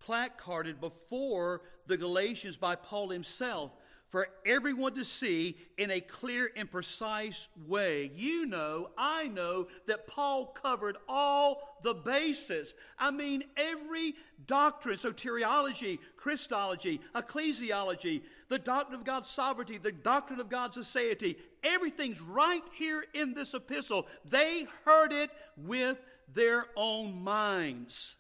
placarded 0.01 0.81
before 0.81 1.63
the 1.87 1.97
Galatians 1.97 2.57
by 2.57 2.77
Paul 2.77 3.11
himself 3.11 3.73
for 4.15 4.29
everyone 4.47 4.95
to 4.95 5.03
see 5.03 5.57
in 5.77 5.91
a 5.91 6.01
clear 6.01 6.49
and 6.55 6.71
precise 6.71 7.49
way. 7.67 8.13
You 8.15 8.47
know, 8.47 8.91
I 8.97 9.27
know 9.27 9.67
that 9.89 10.07
Paul 10.07 10.47
covered 10.63 10.97
all 11.09 11.81
the 11.83 11.95
bases. 11.95 12.75
I 12.97 13.11
mean, 13.11 13.43
every 13.57 14.15
doctrine, 14.47 14.99
soteriology, 14.99 15.99
Christology, 16.17 17.01
ecclesiology, 17.13 18.23
the 18.49 18.61
doctrine 18.61 19.01
of 19.01 19.05
God's 19.05 19.31
sovereignty, 19.31 19.79
the 19.79 19.91
doctrine 19.91 20.39
of 20.39 20.49
God's 20.49 20.79
aseity, 20.79 21.35
everything's 21.65 22.21
right 22.21 22.63
here 22.73 23.05
in 23.15 23.35
this 23.35 23.53
epistle. 23.53 24.07
They 24.25 24.69
heard 24.85 25.13
it 25.13 25.31
with 25.57 25.99
their 26.33 26.67
own 26.77 27.21
minds. 27.21 28.15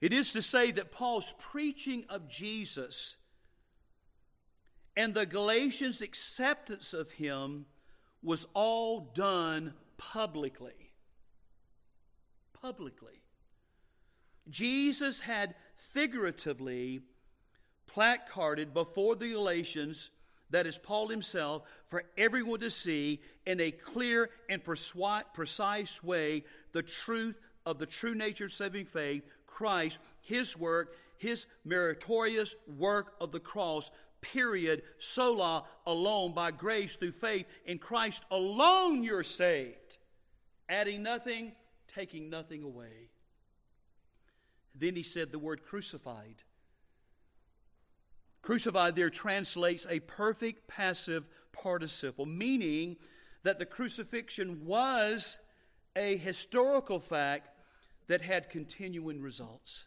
It 0.00 0.12
is 0.12 0.32
to 0.32 0.42
say 0.42 0.70
that 0.72 0.92
Paul's 0.92 1.34
preaching 1.38 2.04
of 2.08 2.28
Jesus 2.28 3.16
and 4.96 5.14
the 5.14 5.26
Galatians' 5.26 6.00
acceptance 6.00 6.94
of 6.94 7.12
him 7.12 7.66
was 8.22 8.46
all 8.54 9.10
done 9.14 9.74
publicly. 9.98 10.92
Publicly. 12.52 13.22
Jesus 14.48 15.20
had 15.20 15.54
figuratively 15.76 17.02
placarded 17.86 18.72
before 18.74 19.16
the 19.16 19.32
Galatians, 19.32 20.10
that 20.50 20.66
is 20.66 20.78
Paul 20.78 21.08
himself, 21.08 21.62
for 21.86 22.04
everyone 22.16 22.60
to 22.60 22.70
see 22.70 23.20
in 23.46 23.60
a 23.60 23.70
clear 23.70 24.30
and 24.48 24.62
precise 24.64 26.02
way 26.02 26.44
the 26.72 26.82
truth 26.82 27.38
of 27.66 27.78
the 27.78 27.86
true 27.86 28.14
nature 28.14 28.46
of 28.46 28.52
saving 28.52 28.86
faith 28.86 29.22
Christ, 29.60 29.98
his 30.22 30.56
work, 30.56 30.96
his 31.18 31.44
meritorious 31.66 32.56
work 32.78 33.12
of 33.20 33.30
the 33.30 33.40
cross, 33.40 33.90
period, 34.22 34.80
sola, 34.96 35.64
alone, 35.86 36.32
by 36.32 36.50
grace 36.50 36.96
through 36.96 37.12
faith 37.12 37.44
in 37.66 37.76
Christ 37.76 38.24
alone 38.30 39.02
you're 39.02 39.22
saved, 39.22 39.98
adding 40.70 41.02
nothing, 41.02 41.52
taking 41.88 42.30
nothing 42.30 42.62
away. 42.62 43.10
Then 44.74 44.96
he 44.96 45.02
said 45.02 45.30
the 45.30 45.38
word 45.38 45.62
crucified. 45.62 46.42
Crucified 48.40 48.96
there 48.96 49.10
translates 49.10 49.86
a 49.90 50.00
perfect 50.00 50.68
passive 50.68 51.28
participle, 51.52 52.24
meaning 52.24 52.96
that 53.42 53.58
the 53.58 53.66
crucifixion 53.66 54.64
was 54.64 55.36
a 55.94 56.16
historical 56.16 56.98
fact 56.98 57.50
that 58.10 58.22
had 58.22 58.50
continuing 58.50 59.22
results. 59.22 59.84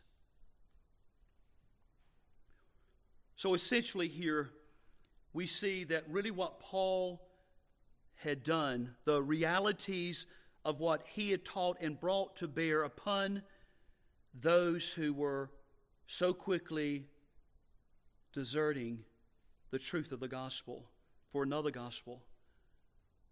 So 3.36 3.54
essentially, 3.54 4.08
here 4.08 4.50
we 5.34 5.46
see 5.46 5.84
that 5.84 6.06
really 6.08 6.32
what 6.32 6.62
Paul 6.62 7.22
had 8.16 8.42
done, 8.42 8.96
the 9.04 9.22
realities 9.22 10.26
of 10.64 10.80
what 10.80 11.06
he 11.06 11.32
had 11.32 11.44
taught 11.44 11.82
and 11.82 12.00
brought 12.00 12.38
to 12.38 12.48
bear 12.48 12.84
upon 12.84 13.42
those 14.34 14.94
who 14.94 15.12
were 15.12 15.52
so 16.08 16.34
quickly 16.34 17.08
deserting 18.32 19.00
the 19.70 19.80
truth 19.80 20.14
of 20.14 20.22
the 20.22 20.30
gospel 20.30 20.86
for 21.34 21.44
another 21.44 21.72
gospel, 21.72 22.22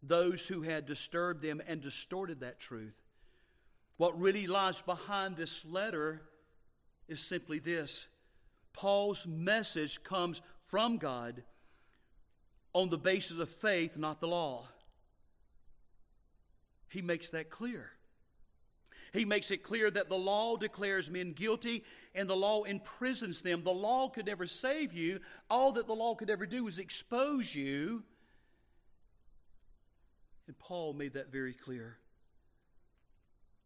those 0.04 0.50
who 0.50 0.64
had 0.64 0.86
disturbed 0.86 1.42
them 1.42 1.62
and 1.66 1.80
distorted 1.80 2.42
that 2.42 2.60
truth. 2.60 3.02
What 3.98 4.20
really 4.20 4.48
lies 4.48 4.82
behind 4.82 5.38
this 5.38 5.64
letter 5.66 6.22
is 7.08 7.22
simply 7.22 7.60
this 7.60 8.08
Paul's 8.74 9.28
message 9.28 10.04
comes 10.04 10.42
from 10.68 10.98
God 10.98 11.44
on 12.74 12.90
the 12.90 12.98
basis 12.98 13.40
of 13.40 13.50
faith, 13.50 13.98
not 13.98 14.22
the 14.22 14.28
law. 14.28 14.66
He 16.88 17.02
makes 17.02 17.30
that 17.32 17.50
clear. 17.50 17.92
He 19.14 19.26
makes 19.26 19.52
it 19.52 19.62
clear 19.62 19.92
that 19.92 20.08
the 20.08 20.18
law 20.18 20.56
declares 20.56 21.12
men 21.12 21.34
guilty 21.34 21.84
and 22.16 22.30
the 22.30 22.36
law 22.36 22.64
imprisons 22.64 23.42
them. 23.42 23.64
The 23.64 23.72
law 23.72 24.08
could 24.10 24.26
never 24.26 24.48
save 24.48 24.94
you. 24.94 25.20
All 25.50 25.74
that 25.74 25.88
the 25.88 25.96
law 25.96 26.16
could 26.16 26.30
ever 26.30 26.46
do 26.46 26.64
was 26.64 26.80
expose 26.80 27.54
you. 27.54 28.04
And 30.48 30.58
Paul 30.58 30.94
made 30.94 31.14
that 31.14 31.32
very 31.32 31.54
clear. 31.54 31.98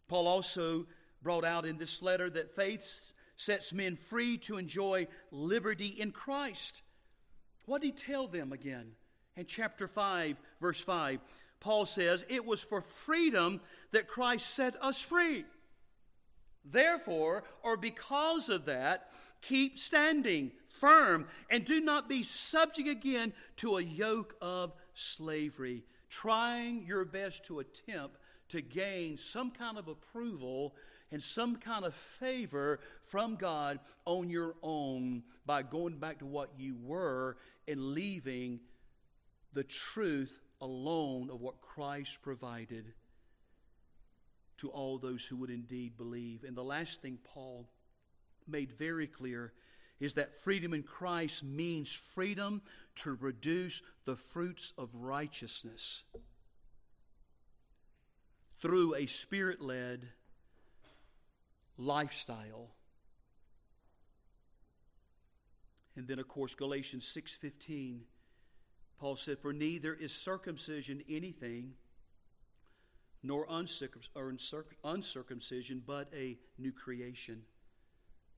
Paul 0.08 0.28
also 0.28 0.86
brought 1.22 1.46
out 1.46 1.66
in 1.66 1.78
this 1.78 2.02
letter 2.02 2.30
that 2.30 2.56
faith 2.56 3.12
sets 3.36 3.74
men 3.74 3.96
free 3.96 4.38
to 4.38 4.58
enjoy 4.58 5.08
liberty 5.32 5.88
in 5.88 6.12
Christ. 6.12 6.82
What 7.66 7.82
did 7.82 7.88
he 7.88 7.92
tell 7.94 8.28
them 8.28 8.54
again? 8.54 8.92
In 9.36 9.46
chapter 9.46 9.88
5, 9.88 10.38
verse 10.62 10.80
5, 10.80 11.20
Paul 11.60 11.86
says, 11.86 12.26
It 12.30 12.46
was 12.46 12.62
for 12.62 12.82
freedom 12.82 13.60
that 13.92 14.08
Christ 14.08 14.54
set 14.54 14.76
us 14.82 15.02
free. 15.02 15.46
Therefore, 16.64 17.44
or 17.64 17.78
because 17.78 18.50
of 18.50 18.66
that, 18.66 19.10
keep 19.42 19.78
standing 19.78 20.52
firm 20.80 21.28
and 21.50 21.66
do 21.66 21.80
not 21.80 22.08
be 22.10 22.24
subject 22.24 22.88
again 22.88 23.34
to 23.58 23.78
a 23.78 23.84
yoke 23.84 24.36
of 24.42 24.74
slavery, 24.94 25.84
trying 26.10 26.84
your 26.86 27.06
best 27.06 27.46
to 27.46 27.60
attempt 27.60 28.18
to 28.50 28.62
gain 28.62 29.18
some 29.18 29.52
kind 29.52 29.78
of 29.78 29.88
approval 29.88 30.76
and 31.12 31.22
some 31.22 31.56
kind 31.56 31.86
of 31.86 31.94
favor 31.94 32.80
from 33.02 33.36
God 33.36 33.80
on 34.06 34.30
your 34.30 34.56
own 34.62 35.24
by 35.46 35.64
going 35.64 35.98
back 35.98 36.20
to 36.20 36.26
what 36.26 36.50
you 36.58 36.76
were 36.82 37.38
and 37.68 37.94
leaving 37.94 38.60
the 39.54 39.64
truth 39.64 40.40
alone 40.62 41.30
of 41.30 41.42
what 41.42 41.62
Christ 41.62 42.22
provided 42.22 42.94
to 44.58 44.70
all 44.70 44.98
those 44.98 45.26
who 45.26 45.38
would 45.38 45.50
indeed 45.50 45.98
believe. 45.98 46.44
And 46.44 46.56
the 46.56 46.64
last 46.64 47.02
thing 47.02 47.18
Paul 47.24 47.68
made 48.48 48.72
very 48.72 49.08
clear 49.08 49.54
is 50.00 50.14
that 50.14 50.36
freedom 50.36 50.74
in 50.74 50.84
Christ 50.84 51.44
means 51.44 51.94
freedom 52.14 52.62
to 52.96 53.16
produce 53.16 53.82
the 54.06 54.16
fruits 54.16 54.74
of 54.78 54.90
righteousness 54.94 56.04
through 58.60 58.96
a 58.96 59.06
spirit 59.06 59.62
led 59.62 60.10
lifestyle. 61.78 62.72
And 65.96 66.08
then 66.08 66.18
of 66.20 66.28
course 66.28 66.56
Galatians 66.56 67.06
6:15 67.06 68.08
Paul 68.98 69.16
said 69.16 69.40
for 69.40 69.54
neither 69.54 69.94
is 69.94 70.14
circumcision 70.14 71.04
anything 71.10 71.76
nor 73.22 73.46
uncircumcision 73.50 75.84
but 75.86 76.10
a 76.14 76.38
new 76.58 76.72
creation. 76.72 77.46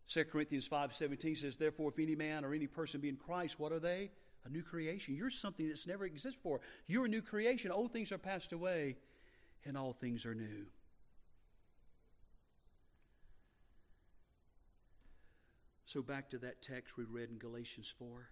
2 0.07 0.25
Corinthians 0.25 0.67
5:17 0.67 1.37
says 1.37 1.57
therefore 1.57 1.91
if 1.91 1.99
any 1.99 2.15
man 2.15 2.43
or 2.45 2.53
any 2.53 2.67
person 2.67 3.01
be 3.01 3.09
in 3.09 3.17
Christ 3.17 3.59
what 3.59 3.71
are 3.71 3.79
they? 3.79 4.11
A 4.45 4.49
new 4.49 4.63
creation. 4.63 5.15
You're 5.15 5.29
something 5.29 5.67
that's 5.67 5.87
never 5.87 6.05
existed 6.05 6.41
before. 6.41 6.61
You're 6.87 7.05
a 7.05 7.09
new 7.09 7.21
creation. 7.21 7.69
Old 7.69 7.91
things 7.91 8.13
are 8.13 8.17
passed 8.17 8.53
away 8.53 8.97
and 9.65 9.77
all 9.77 9.93
things 9.93 10.25
are 10.25 10.35
new. 10.35 10.65
So 15.85 16.01
back 16.01 16.29
to 16.29 16.37
that 16.39 16.61
text 16.61 16.97
we 16.97 17.05
read 17.05 17.29
in 17.29 17.37
Galatians 17.37 17.93
4. 17.97 18.29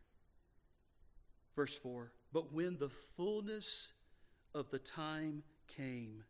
Verse 1.55 1.75
4 1.77 2.11
But 2.33 2.53
when 2.53 2.77
the 2.77 2.89
fullness 2.89 3.93
of 4.53 4.69
the 4.71 4.79
time 4.79 5.43
came, 5.67 6.23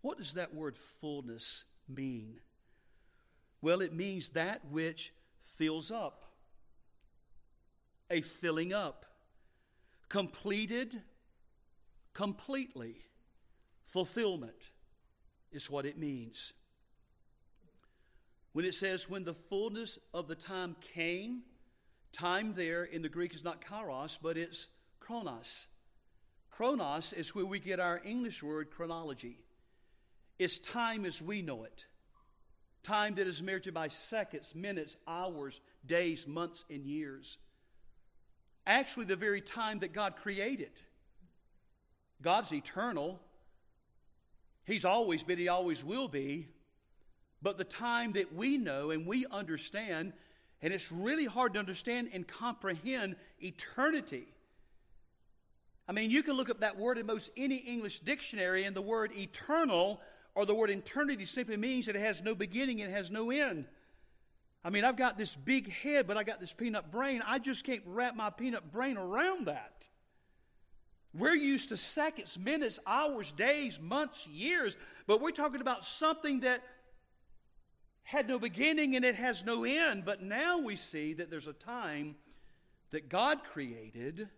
what 0.00 0.18
does 0.18 0.34
that 0.34 0.52
word 0.52 0.76
fullness 0.76 1.64
mean? 1.88 2.40
Well, 3.62 3.80
it 3.80 3.94
means 3.94 4.30
that 4.30 4.60
which 4.70 5.12
fills 5.56 5.90
up, 5.90 6.24
a 8.10 8.20
filling 8.20 8.72
up, 8.72 9.06
completed 10.08 11.00
completely. 12.12 12.96
Fulfillment 13.86 14.70
is 15.52 15.70
what 15.70 15.86
it 15.86 15.98
means. 15.98 16.52
When 18.52 18.64
it 18.64 18.74
says, 18.74 19.10
when 19.10 19.24
the 19.24 19.34
fullness 19.34 19.98
of 20.12 20.28
the 20.28 20.34
time 20.34 20.76
came, 20.94 21.42
time 22.12 22.54
there 22.54 22.84
in 22.84 23.02
the 23.02 23.08
Greek 23.08 23.34
is 23.34 23.44
not 23.44 23.64
kairos, 23.64 24.18
but 24.22 24.36
it's 24.36 24.68
chronos. 25.00 25.66
Chronos 26.50 27.12
is 27.12 27.34
where 27.34 27.44
we 27.44 27.58
get 27.58 27.80
our 27.80 28.00
English 28.04 28.42
word 28.42 28.70
chronology. 28.70 29.38
It's 30.38 30.58
time 30.58 31.04
as 31.04 31.20
we 31.20 31.42
know 31.42 31.64
it. 31.64 31.86
Time 32.84 33.14
that 33.16 33.26
is 33.26 33.42
measured 33.42 33.74
by 33.74 33.88
seconds, 33.88 34.54
minutes, 34.54 34.96
hours, 35.08 35.60
days, 35.86 36.28
months, 36.28 36.64
and 36.70 36.84
years. 36.84 37.38
Actually, 38.66 39.06
the 39.06 39.16
very 39.16 39.40
time 39.40 39.80
that 39.80 39.92
God 39.92 40.16
created. 40.16 40.80
God's 42.22 42.52
eternal. 42.52 43.20
He's 44.64 44.84
always 44.84 45.22
been, 45.22 45.38
He 45.38 45.48
always 45.48 45.84
will 45.84 46.08
be. 46.08 46.48
But 47.42 47.58
the 47.58 47.64
time 47.64 48.12
that 48.12 48.34
we 48.34 48.56
know 48.56 48.90
and 48.90 49.06
we 49.06 49.26
understand, 49.30 50.14
and 50.62 50.72
it's 50.72 50.90
really 50.90 51.26
hard 51.26 51.54
to 51.54 51.58
understand 51.58 52.10
and 52.12 52.26
comprehend 52.26 53.16
eternity. 53.38 54.26
I 55.86 55.92
mean, 55.92 56.10
you 56.10 56.22
can 56.22 56.34
look 56.36 56.48
up 56.48 56.60
that 56.60 56.78
word 56.78 56.96
in 56.96 57.06
most 57.06 57.30
any 57.36 57.56
English 57.56 58.00
dictionary, 58.00 58.64
and 58.64 58.74
the 58.74 58.82
word 58.82 59.12
eternal 59.16 60.00
or 60.34 60.46
the 60.46 60.54
word 60.54 60.70
eternity 60.70 61.26
simply 61.26 61.56
means 61.56 61.86
that 61.86 61.96
it 61.96 62.00
has 62.00 62.22
no 62.22 62.34
beginning 62.34 62.80
and 62.80 62.90
has 62.92 63.10
no 63.10 63.30
end. 63.30 63.66
I 64.64 64.70
mean, 64.70 64.84
I've 64.84 64.96
got 64.96 65.18
this 65.18 65.36
big 65.36 65.70
head, 65.70 66.06
but 66.06 66.16
I 66.16 66.24
got 66.24 66.40
this 66.40 66.54
peanut 66.54 66.90
brain. 66.90 67.22
I 67.26 67.38
just 67.38 67.64
can't 67.64 67.82
wrap 67.84 68.16
my 68.16 68.30
peanut 68.30 68.72
brain 68.72 68.96
around 68.96 69.46
that. 69.46 69.88
We're 71.16 71.36
used 71.36 71.68
to 71.68 71.76
seconds, 71.76 72.36
minutes, 72.38 72.80
hours, 72.86 73.30
days, 73.32 73.80
months, 73.80 74.26
years, 74.26 74.76
but 75.06 75.20
we're 75.20 75.30
talking 75.30 75.60
about 75.60 75.84
something 75.84 76.40
that 76.40 76.60
had 78.02 78.28
no 78.28 78.38
beginning 78.38 78.96
and 78.96 79.04
it 79.04 79.14
has 79.14 79.44
no 79.44 79.62
end. 79.64 80.04
But 80.04 80.22
now 80.22 80.58
we 80.58 80.74
see 80.74 81.14
that 81.14 81.30
there's 81.30 81.46
a 81.46 81.52
time 81.52 82.16
that 82.90 83.08
God 83.08 83.44
created 83.44 84.28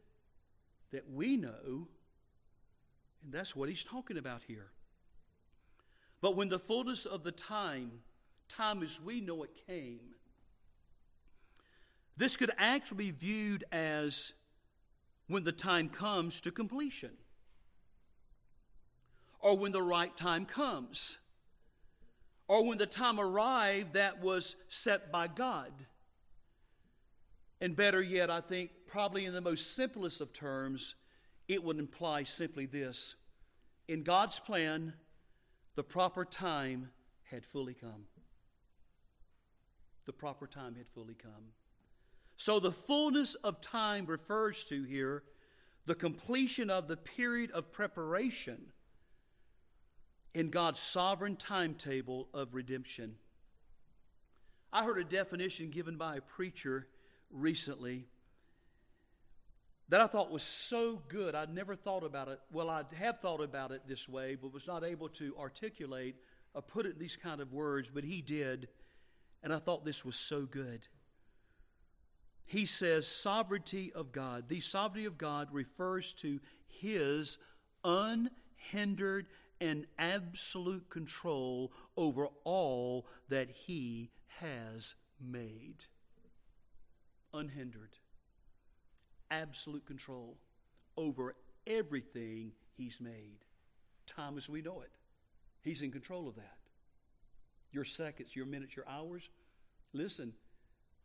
that 0.93 1.11
we 1.11 1.37
know, 1.37 1.89
and 3.25 3.33
that's 3.33 3.57
what 3.57 3.69
he's 3.71 3.83
talking 3.83 4.19
about 4.19 4.43
here. 4.47 4.69
But 6.21 6.37
when 6.37 6.49
the 6.49 6.59
fullness 6.59 7.07
of 7.07 7.25
the 7.25 7.33
time, 7.33 7.91
time 8.49 8.83
as 8.83 9.01
we 9.01 9.21
know 9.21 9.43
it 9.43 9.51
came, 9.67 10.15
this 12.17 12.37
could 12.37 12.51
actually 12.59 12.97
be 12.97 13.11
viewed 13.11 13.65
as 13.73 14.33
when 15.29 15.45
the 15.45 15.53
time 15.53 15.89
comes 15.89 16.41
to 16.41 16.51
completion, 16.51 17.11
or 19.41 19.57
when 19.57 19.73
the 19.73 19.83
right 19.83 20.17
time 20.17 20.45
comes, 20.45 21.19
or 22.49 22.65
when 22.65 22.79
the 22.79 22.87
time 22.87 23.19
arrived 23.19 23.95
that 23.95 24.21
was 24.21 24.57
set 24.69 25.11
by 25.11 25.27
God. 25.27 25.73
And 27.61 27.75
better 27.75 28.03
yet, 28.03 28.31
I 28.31 28.41
think, 28.41 28.71
probably 28.87 29.25
in 29.25 29.33
the 29.33 29.41
most 29.41 29.75
simplest 29.75 30.21
of 30.21 30.33
terms, 30.33 30.95
it 31.49 31.63
would 31.63 31.79
imply 31.79 32.23
simply 32.23 32.67
this 32.67 33.15
In 33.89 34.03
God's 34.03 34.39
plan, 34.39 34.93
the 35.75 35.83
proper 35.83 36.25
time 36.25 36.91
had 37.31 37.45
fully 37.45 37.75
come. 37.75 38.07
The 40.07 40.13
proper 40.13 40.47
time 40.47 40.77
had 40.77 40.87
fully 40.89 41.15
come. 41.15 41.53
So 42.37 42.61
the 42.61 42.73
fullness 42.73 43.35
of 43.37 43.61
time 43.61 44.07
refers 44.07 44.65
to 44.67 44.83
here 44.83 45.23
the 45.87 45.95
completion 45.95 46.69
of 46.69 46.89
the 46.89 46.97
period 46.97 47.51
of 47.53 47.73
preparation 47.73 48.73
in 50.35 50.51
God's 50.51 50.81
sovereign 50.81 51.37
timetable 51.37 52.29
of 52.35 52.55
redemption. 52.55 53.15
I 54.73 54.85
heard 54.85 54.99
a 54.99 55.05
definition 55.05 55.71
given 55.71 55.97
by 55.97 56.17
a 56.17 56.21
preacher 56.21 56.89
recently 57.31 58.07
that 59.89 60.01
I 60.01 60.07
thought 60.07 60.31
was 60.31 60.43
so 60.43 61.01
good. 61.09 61.35
I'd 61.35 61.55
never 61.55 61.77
thought 61.77 62.05
about 62.05 62.29
it. 62.29 62.41
Well, 62.53 62.69
I 62.69 62.83
have 62.97 63.21
thought 63.21 63.41
about 63.41 63.71
it 63.71 63.83
this 63.87 64.09
way, 64.09 64.35
but 64.35 64.53
was 64.53 64.67
not 64.67 64.85
able 64.85 65.09
to 65.11 65.35
articulate 65.39 66.17
or 66.53 66.61
put 66.61 66.85
it 66.85 66.95
in 66.95 66.99
these 66.99 67.17
kind 67.17 67.41
of 67.41 67.53
words, 67.53 67.89
but 67.89 68.05
he 68.05 68.21
did. 68.21 68.69
And 69.43 69.55
I 69.55 69.59
thought 69.59 69.85
this 69.85 70.05
was 70.05 70.17
so 70.17 70.43
good 70.43 70.89
he 72.47 72.65
says 72.65 73.07
sovereignty 73.07 73.93
of 73.93 74.13
God. 74.13 74.49
The 74.49 74.61
sovereignty 74.61 75.05
of 75.05 75.19
God 75.19 75.49
refers 75.53 76.13
to 76.15 76.41
his 76.67 77.39
unhindered 77.85 79.27
and 79.61 79.87
absolute 79.99 80.89
control 80.89 81.73
over 81.97 82.29
all 82.45 83.07
that 83.29 83.51
he 83.51 84.11
has 84.41 84.95
made. 85.21 85.85
Unhindered. 87.35 87.99
Absolute 89.31 89.85
control 89.85 90.37
over 90.97 91.35
everything 91.67 92.53
he's 92.77 93.01
made. 93.01 93.39
Time 94.07 94.37
as 94.37 94.49
we 94.49 94.63
know 94.63 94.83
it. 94.83 94.93
He's 95.63 95.83
in 95.83 95.91
control 95.91 96.29
of 96.29 96.37
that. 96.37 96.59
Your 97.73 97.85
seconds, 97.85 98.37
your 98.37 98.47
minutes, 98.47 98.77
your 98.77 98.89
hours. 98.89 99.29
Listen, 99.93 100.33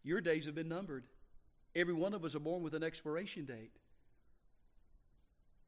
your 0.04 0.22
days 0.22 0.46
have 0.46 0.54
been 0.54 0.70
numbered. 0.70 1.06
Every 1.76 1.94
one 1.94 2.14
of 2.14 2.26
us 2.26 2.36
are 2.36 2.40
born 2.40 2.64
with 2.64 2.74
an 2.74 2.84
expiration 2.84 3.46
date. 3.46 3.72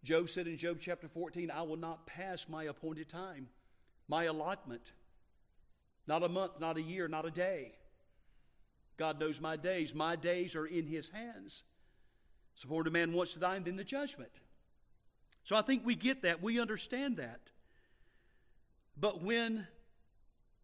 Job 0.03 0.27
said 0.29 0.47
in 0.47 0.57
Job 0.57 0.77
chapter 0.81 1.07
14, 1.07 1.49
I 1.49 1.61
will 1.61 1.77
not 1.77 2.05
pass 2.05 2.49
my 2.49 2.65
appointed 2.65 3.07
time, 3.07 3.47
my 4.07 4.25
allotment. 4.25 4.91
Not 6.07 6.23
a 6.23 6.29
month, 6.29 6.59
not 6.59 6.77
a 6.77 6.81
year, 6.81 7.07
not 7.07 7.25
a 7.25 7.31
day. 7.31 7.71
God 8.97 9.19
knows 9.19 9.39
my 9.39 9.55
days. 9.55 9.95
My 9.95 10.15
days 10.17 10.55
are 10.55 10.65
in 10.65 10.87
His 10.87 11.09
hands. 11.09 11.63
Support 12.55 12.87
a 12.87 12.91
man 12.91 13.13
wants 13.13 13.33
to 13.33 13.39
die, 13.39 13.55
and 13.55 13.65
then 13.65 13.77
the 13.77 13.83
judgment. 13.83 14.31
So 15.43 15.55
I 15.55 15.61
think 15.61 15.85
we 15.85 15.95
get 15.95 16.21
that. 16.23 16.41
We 16.41 16.59
understand 16.59 17.17
that. 17.17 17.51
But 18.95 19.23
when, 19.23 19.67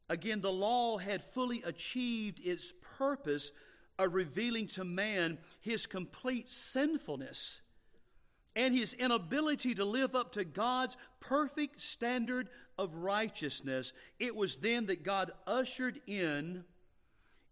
again, 0.08 0.42
the 0.42 0.52
law 0.52 0.98
had 0.98 1.24
fully 1.24 1.64
achieved 1.64 2.40
its 2.44 2.74
purpose, 2.98 3.52
are 4.00 4.10
revealing 4.10 4.66
to 4.66 4.84
man 4.84 5.38
his 5.60 5.86
complete 5.86 6.50
sinfulness 6.50 7.62
and 8.56 8.74
his 8.74 8.94
inability 8.94 9.76
to 9.76 9.86
live 9.86 10.16
up 10.16 10.32
to 10.32 10.44
God's 10.44 10.98
perfect 11.20 11.82
standard 11.82 12.50
of 12.78 12.96
righteousness, 12.96 13.94
it 14.20 14.36
was 14.36 14.56
then 14.58 14.88
that 14.88 15.04
God 15.04 15.32
ushered 15.46 16.00
in, 16.08 16.64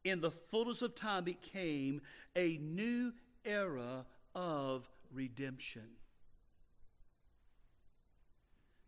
in 0.03 0.21
the 0.21 0.31
fullness 0.31 0.81
of 0.81 0.95
time, 0.95 1.27
it 1.27 1.41
came 1.41 2.01
a 2.35 2.57
new 2.57 3.13
era 3.45 4.05
of 4.33 4.89
redemption. 5.13 5.83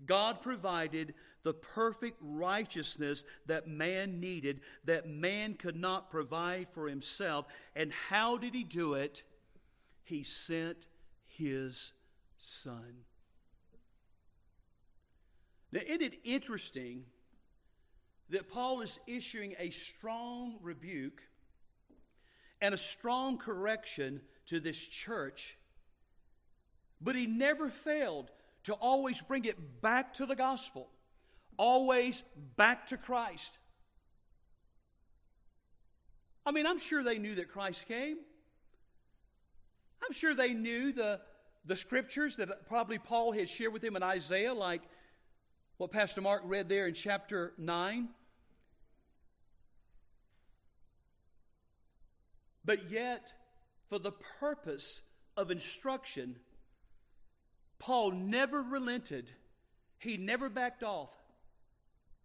God 0.06 0.42
provided 0.42 1.14
the 1.44 1.54
perfect 1.54 2.18
righteousness 2.22 3.24
that 3.46 3.68
man 3.68 4.20
needed, 4.20 4.62
that 4.86 5.08
man 5.08 5.54
could 5.54 5.76
not 5.76 6.12
provide 6.12 6.68
for 6.72 6.88
himself. 6.88 7.46
And 7.76 7.92
how 7.92 8.38
did 8.38 8.54
he 8.54 8.64
do 8.64 8.94
it? 8.94 9.24
He 10.04 10.24
sent 10.24 10.88
his 11.26 11.94
son. 12.38 13.06
Now, 15.72 15.82
isn't 15.86 16.02
it 16.02 16.20
interesting 16.24 17.06
that 18.30 18.50
Paul 18.50 18.82
is 18.82 19.00
issuing 19.08 19.56
a 19.60 19.70
strong 19.70 20.58
rebuke 20.62 21.22
and 22.62 22.74
a 22.74 22.78
strong 22.78 23.38
correction 23.38 24.22
to 24.48 24.60
this 24.60 24.78
church, 24.78 25.58
but 27.02 27.16
he 27.16 27.26
never 27.26 27.70
failed 27.70 28.32
to 28.64 28.74
always 28.74 29.22
bring 29.22 29.46
it 29.46 29.82
back 29.82 30.14
to 30.16 30.26
the 30.26 30.36
gospel, 30.36 30.90
always 31.60 32.24
back 32.56 32.88
to 32.88 32.98
Christ. 32.98 33.60
I 36.46 36.52
mean, 36.52 36.66
I'm 36.66 36.80
sure 36.80 37.04
they 37.04 37.20
knew 37.20 37.36
that 37.36 37.52
Christ 37.52 37.88
came. 37.88 38.18
I'm 40.04 40.14
sure 40.14 40.34
they 40.34 40.54
knew 40.54 40.94
the, 40.94 41.20
the 41.66 41.76
scriptures 41.76 42.38
that 42.38 42.68
probably 42.68 42.98
Paul 42.98 43.34
had 43.34 43.50
shared 43.50 43.74
with 43.74 43.82
them 43.82 43.98
in 43.98 44.02
Isaiah, 44.02 44.54
like 44.54 44.82
what 45.78 45.92
Pastor 45.92 46.22
Mark 46.22 46.42
read 46.46 46.70
there 46.70 46.88
in 46.88 46.94
chapter 46.94 47.54
9. 47.58 48.08
But 52.64 52.90
yet, 52.90 53.34
for 53.90 54.00
the 54.00 54.14
purpose 54.40 55.02
of 55.36 55.52
instruction, 55.52 56.38
Paul 57.80 58.12
never 58.12 58.62
relented. 58.62 59.32
He 59.98 60.16
never 60.16 60.48
backed 60.48 60.84
off. 60.84 61.19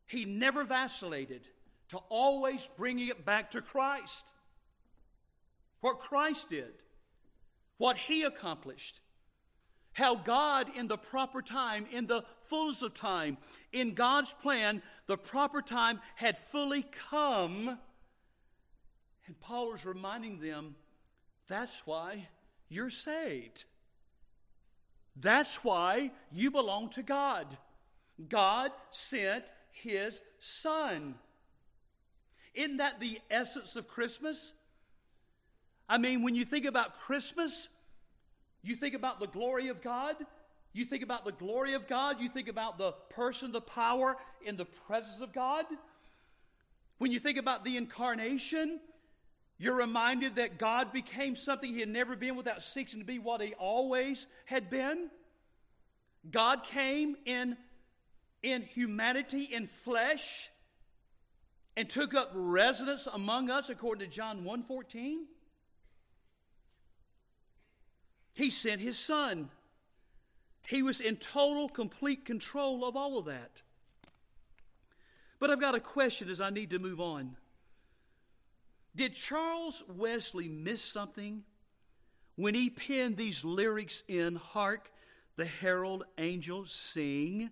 He 0.07 0.25
never 0.25 0.65
vacillated 0.65 1.49
to 1.89 1.99
always 2.09 2.69
bringing 2.77 3.09
it 3.09 3.25
back 3.25 3.53
to 3.53 3.61
Christ. 3.61 4.35
What 5.81 6.01
Christ 6.01 6.51
did, 6.51 6.73
what 7.79 7.97
He 7.97 8.23
accomplished, 8.23 9.01
how 9.93 10.17
God, 10.17 10.71
in 10.77 10.89
the 10.89 10.99
proper 10.99 11.41
time, 11.41 11.87
in 11.93 12.07
the 12.07 12.25
fullness 12.43 12.83
of 12.83 12.95
time, 12.95 13.39
in 13.73 13.95
God's 13.95 14.33
plan, 14.35 14.83
the 15.07 15.17
proper 15.17 15.63
time 15.63 16.01
had 16.17 16.37
fully 16.37 16.85
come. 17.11 17.79
And 19.27 19.41
Paul 19.41 19.71
was 19.71 19.87
reminding 19.87 20.41
them 20.41 20.75
that's 21.47 21.87
why 21.87 22.29
you're 22.69 22.91
saved. 22.91 23.65
That's 25.17 25.63
why 25.63 26.11
you 26.33 26.51
belong 26.51 26.89
to 26.91 27.03
God. 27.03 27.57
God 28.29 28.73
sent 28.91 29.45
His 29.75 30.23
Son. 30.39 31.15
Isn't 32.55 32.79
that 32.79 33.01
the 33.01 33.19
essence 33.31 33.77
of 33.77 33.89
Christmas? 33.89 34.53
I 35.89 35.99
mean, 35.99 36.23
when 36.23 36.35
you 36.35 36.45
think 36.45 36.65
about 36.65 37.01
Christmas, 37.01 37.69
you 38.63 38.77
think 38.77 38.95
about 38.95 39.21
the 39.21 39.27
glory 39.27 39.69
of 39.69 39.83
God. 39.83 40.17
You 40.73 40.85
think 40.85 41.03
about 41.03 41.25
the 41.25 41.33
glory 41.33 41.75
of 41.75 41.87
God. 41.87 42.21
You 42.21 42.29
think 42.29 42.49
about 42.49 42.79
the 42.79 42.93
person, 43.11 43.53
the 43.53 43.61
power, 43.61 44.17
in 44.45 44.57
the 44.57 44.65
presence 44.65 45.21
of 45.21 45.33
God. 45.33 45.67
When 46.99 47.13
you 47.13 47.21
think 47.21 47.39
about 47.39 47.65
the 47.65 47.77
incarnation, 47.77 48.81
you're 49.59 49.77
reminded 49.77 50.37
that 50.37 50.59
God 50.59 50.93
became 50.93 51.37
something 51.37 51.73
he 51.73 51.81
had 51.81 51.89
never 51.89 52.17
been 52.17 52.37
without 52.37 52.63
seeking 52.63 53.01
to 53.01 53.05
be 53.05 53.19
what 53.19 53.41
he 53.41 53.55
always 53.55 54.27
had 54.47 54.71
been. 54.71 55.11
God 56.31 56.65
came 56.65 57.17
in, 57.25 57.57
in 58.45 58.63
humanity, 58.63 59.45
in 59.45 59.67
flesh, 59.67 60.51
and 61.77 61.89
took 61.89 62.15
up 62.15 62.31
residence 62.35 63.09
among 63.13 63.51
us 63.51 63.71
according 63.71 64.09
to 64.09 64.15
John 64.15 64.45
1:14. 64.45 65.27
He 68.35 68.51
sent 68.51 68.81
his 68.81 68.99
son. 68.99 69.51
He 70.69 70.83
was 70.83 71.01
in 71.01 71.17
total, 71.17 71.69
complete 71.69 72.25
control 72.25 72.85
of 72.85 72.97
all 72.97 73.19
of 73.19 73.27
that. 73.27 73.63
But 75.39 75.51
I've 75.51 75.61
got 75.61 75.75
a 75.75 75.81
question 75.81 76.29
as 76.29 76.41
I 76.41 76.51
need 76.51 76.71
to 76.71 76.79
move 76.79 77.01
on. 77.01 77.37
Did 78.97 79.15
Charles 79.15 79.83
Wesley 79.89 80.49
miss 80.49 80.83
something 80.83 81.45
when 82.37 82.55
he 82.55 82.71
penned 82.71 83.17
these 83.17 83.45
lyrics 83.45 84.03
in 84.07 84.37
Hark 84.37 84.93
the 85.37 85.47
Herald 85.47 86.05
Angels 86.19 86.73
Sing? 86.73 87.51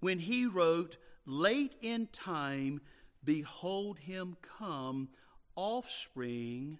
When 0.00 0.18
he 0.18 0.46
wrote, 0.46 0.96
Late 1.26 1.76
in 1.80 2.08
time, 2.08 2.80
behold 3.22 3.98
him 3.98 4.36
come, 4.58 5.10
offspring 5.54 6.78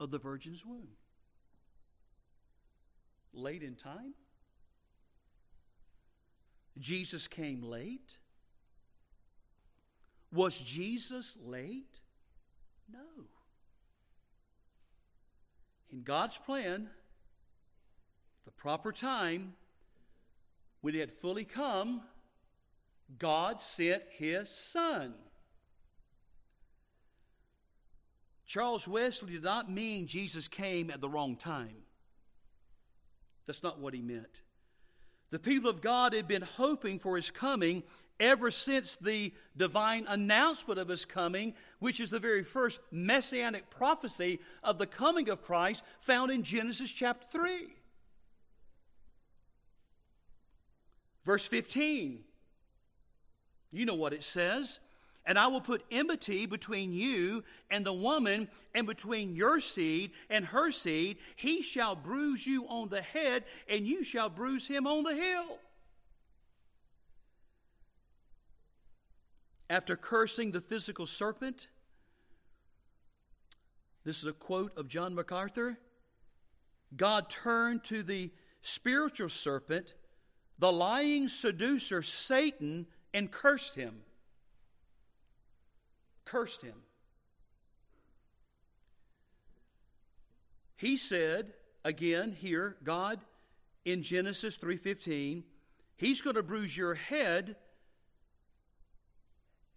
of 0.00 0.10
the 0.10 0.18
Virgin's 0.18 0.64
womb. 0.64 0.88
Late 3.32 3.62
in 3.62 3.74
time? 3.74 4.14
Jesus 6.78 7.26
came 7.28 7.62
late? 7.62 8.16
Was 10.32 10.58
Jesus 10.58 11.36
late? 11.44 12.00
No. 12.90 13.26
In 15.92 16.02
God's 16.02 16.38
plan, 16.38 16.88
the 18.44 18.50
proper 18.50 18.90
time, 18.90 19.54
when 20.84 20.94
it 20.94 21.00
had 21.00 21.10
fully 21.10 21.46
come, 21.46 22.02
God 23.18 23.62
sent 23.62 24.02
his 24.18 24.50
son. 24.50 25.14
Charles 28.44 28.86
Wesley 28.86 29.32
did 29.32 29.44
not 29.44 29.70
mean 29.70 30.06
Jesus 30.06 30.46
came 30.46 30.90
at 30.90 31.00
the 31.00 31.08
wrong 31.08 31.36
time. 31.36 31.84
That's 33.46 33.62
not 33.62 33.80
what 33.80 33.94
he 33.94 34.02
meant. 34.02 34.42
The 35.30 35.38
people 35.38 35.70
of 35.70 35.80
God 35.80 36.12
had 36.12 36.28
been 36.28 36.42
hoping 36.42 36.98
for 36.98 37.16
his 37.16 37.30
coming 37.30 37.82
ever 38.20 38.50
since 38.50 38.96
the 38.96 39.32
divine 39.56 40.04
announcement 40.06 40.78
of 40.78 40.88
his 40.88 41.06
coming, 41.06 41.54
which 41.78 41.98
is 41.98 42.10
the 42.10 42.18
very 42.18 42.42
first 42.42 42.78
messianic 42.90 43.70
prophecy 43.70 44.38
of 44.62 44.76
the 44.76 44.86
coming 44.86 45.30
of 45.30 45.42
Christ 45.42 45.82
found 46.00 46.30
in 46.30 46.42
Genesis 46.42 46.92
chapter 46.92 47.26
3. 47.32 47.74
Verse 51.24 51.46
15, 51.46 52.20
you 53.72 53.86
know 53.86 53.94
what 53.94 54.12
it 54.12 54.24
says. 54.24 54.78
And 55.26 55.38
I 55.38 55.46
will 55.46 55.62
put 55.62 55.82
enmity 55.90 56.44
between 56.44 56.92
you 56.92 57.44
and 57.70 57.84
the 57.86 57.94
woman, 57.94 58.48
and 58.74 58.86
between 58.86 59.34
your 59.34 59.58
seed 59.58 60.10
and 60.28 60.44
her 60.44 60.70
seed. 60.70 61.16
He 61.34 61.62
shall 61.62 61.96
bruise 61.96 62.46
you 62.46 62.66
on 62.68 62.90
the 62.90 63.00
head, 63.00 63.44
and 63.66 63.86
you 63.86 64.04
shall 64.04 64.28
bruise 64.28 64.68
him 64.68 64.86
on 64.86 65.02
the 65.02 65.14
heel. 65.14 65.58
After 69.70 69.96
cursing 69.96 70.52
the 70.52 70.60
physical 70.60 71.06
serpent, 71.06 71.68
this 74.04 74.18
is 74.18 74.26
a 74.26 74.32
quote 74.34 74.76
of 74.76 74.88
John 74.88 75.14
MacArthur 75.14 75.78
God 76.94 77.30
turned 77.30 77.82
to 77.84 78.02
the 78.02 78.30
spiritual 78.60 79.30
serpent, 79.30 79.94
the 80.58 80.72
lying 80.72 81.28
seducer, 81.28 82.02
Satan, 82.02 82.86
and 83.12 83.30
cursed 83.30 83.74
him. 83.74 84.00
Cursed 86.24 86.62
him. 86.62 86.74
He 90.76 90.96
said, 90.96 91.52
again 91.84 92.32
here, 92.32 92.76
God 92.82 93.20
in 93.84 94.02
Genesis 94.02 94.58
3:15, 94.58 95.42
he's 95.96 96.22
going 96.22 96.36
to 96.36 96.42
bruise 96.42 96.76
your 96.76 96.94
head 96.94 97.56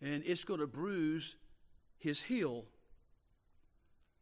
and 0.01 0.23
it's 0.25 0.43
going 0.43 0.59
to 0.59 0.67
bruise 0.67 1.35
his 1.97 2.23
heel. 2.23 2.65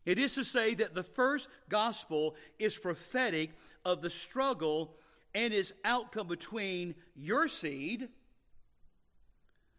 It 0.06 0.18
is 0.20 0.36
to 0.36 0.46
say 0.46 0.76
that 0.76 0.94
the 0.94 1.04
first 1.04 1.50
gospel 1.68 2.36
is 2.60 2.78
prophetic 2.78 3.52
of 3.84 4.02
the 4.02 4.10
struggle 4.10 4.96
and 5.36 5.54
its 5.54 5.74
outcome 5.84 6.28
between 6.28 6.96
your 7.14 7.48
seed, 7.50 8.08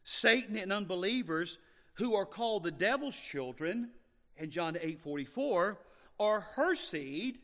Satan 0.05 0.57
and 0.57 0.73
unbelievers 0.73 1.59
who 1.95 2.15
are 2.15 2.27
called 2.27 2.63
the 2.63 2.71
devil's 2.71 3.17
children, 3.17 3.91
in 4.37 4.51
John 4.51 4.77
8 4.81 5.01
44, 5.01 5.79
or 6.19 6.41
her 6.41 6.75
seed, 6.75 7.39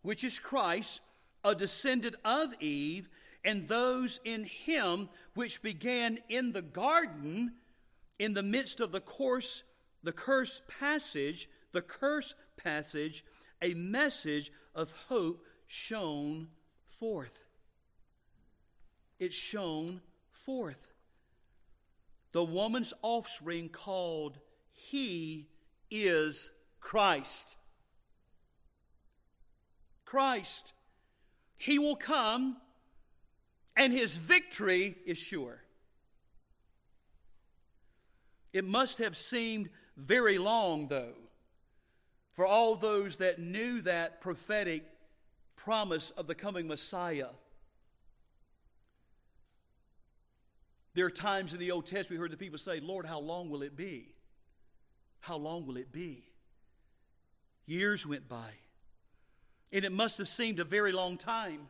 which 0.00 0.24
is 0.24 0.38
Christ, 0.38 1.02
a 1.44 1.54
descendant 1.54 2.16
of 2.24 2.54
Eve, 2.58 3.08
and 3.44 3.68
those 3.68 4.18
in 4.24 4.44
him 4.44 5.10
which 5.34 5.62
began 5.62 6.18
in 6.30 6.52
the 6.52 6.62
garden 6.62 7.52
in 8.18 8.32
the 8.32 8.42
midst 8.42 8.80
of 8.80 8.92
the 8.92 9.00
course 9.00 9.62
the 10.02 10.12
curse 10.12 10.62
passage 10.80 11.48
the 11.72 11.82
curse 11.82 12.34
passage 12.56 13.24
a 13.62 13.74
message 13.74 14.50
of 14.74 14.90
hope 15.08 15.44
shone 15.66 16.48
forth. 16.98 17.44
It 19.18 19.32
shone 19.32 20.00
forth. 20.30 20.92
The 22.32 22.44
woman's 22.44 22.92
offspring 23.02 23.68
called 23.68 24.38
he 24.72 25.48
is 25.90 26.50
christ. 26.80 27.56
Christ. 30.04 30.72
He 31.56 31.78
will 31.78 31.96
come 31.96 32.58
and 33.76 33.92
his 33.92 34.16
victory 34.16 34.96
is 35.06 35.18
sure. 35.18 35.62
It 38.52 38.64
must 38.64 38.98
have 38.98 39.16
seemed 39.16 39.68
very 39.96 40.38
long, 40.38 40.88
though, 40.88 41.14
for 42.32 42.46
all 42.46 42.74
those 42.76 43.18
that 43.18 43.38
knew 43.38 43.82
that 43.82 44.20
prophetic 44.20 44.84
promise 45.66 46.10
of 46.10 46.28
the 46.28 46.34
coming 46.36 46.68
Messiah. 46.68 47.26
There 50.94 51.04
are 51.06 51.10
times 51.10 51.54
in 51.54 51.58
the 51.58 51.72
Old 51.72 51.86
Testament 51.86 52.10
we 52.10 52.16
heard 52.18 52.30
the 52.30 52.36
people 52.36 52.56
say, 52.56 52.78
Lord, 52.78 53.04
how 53.04 53.18
long 53.18 53.50
will 53.50 53.62
it 53.62 53.74
be? 53.74 54.14
How 55.18 55.34
long 55.34 55.66
will 55.66 55.76
it 55.76 55.90
be? 55.90 56.22
Years 57.66 58.06
went 58.06 58.28
by, 58.28 58.50
and 59.72 59.84
it 59.84 59.90
must 59.90 60.18
have 60.18 60.28
seemed 60.28 60.60
a 60.60 60.64
very 60.64 60.92
long 60.92 61.18
time. 61.18 61.62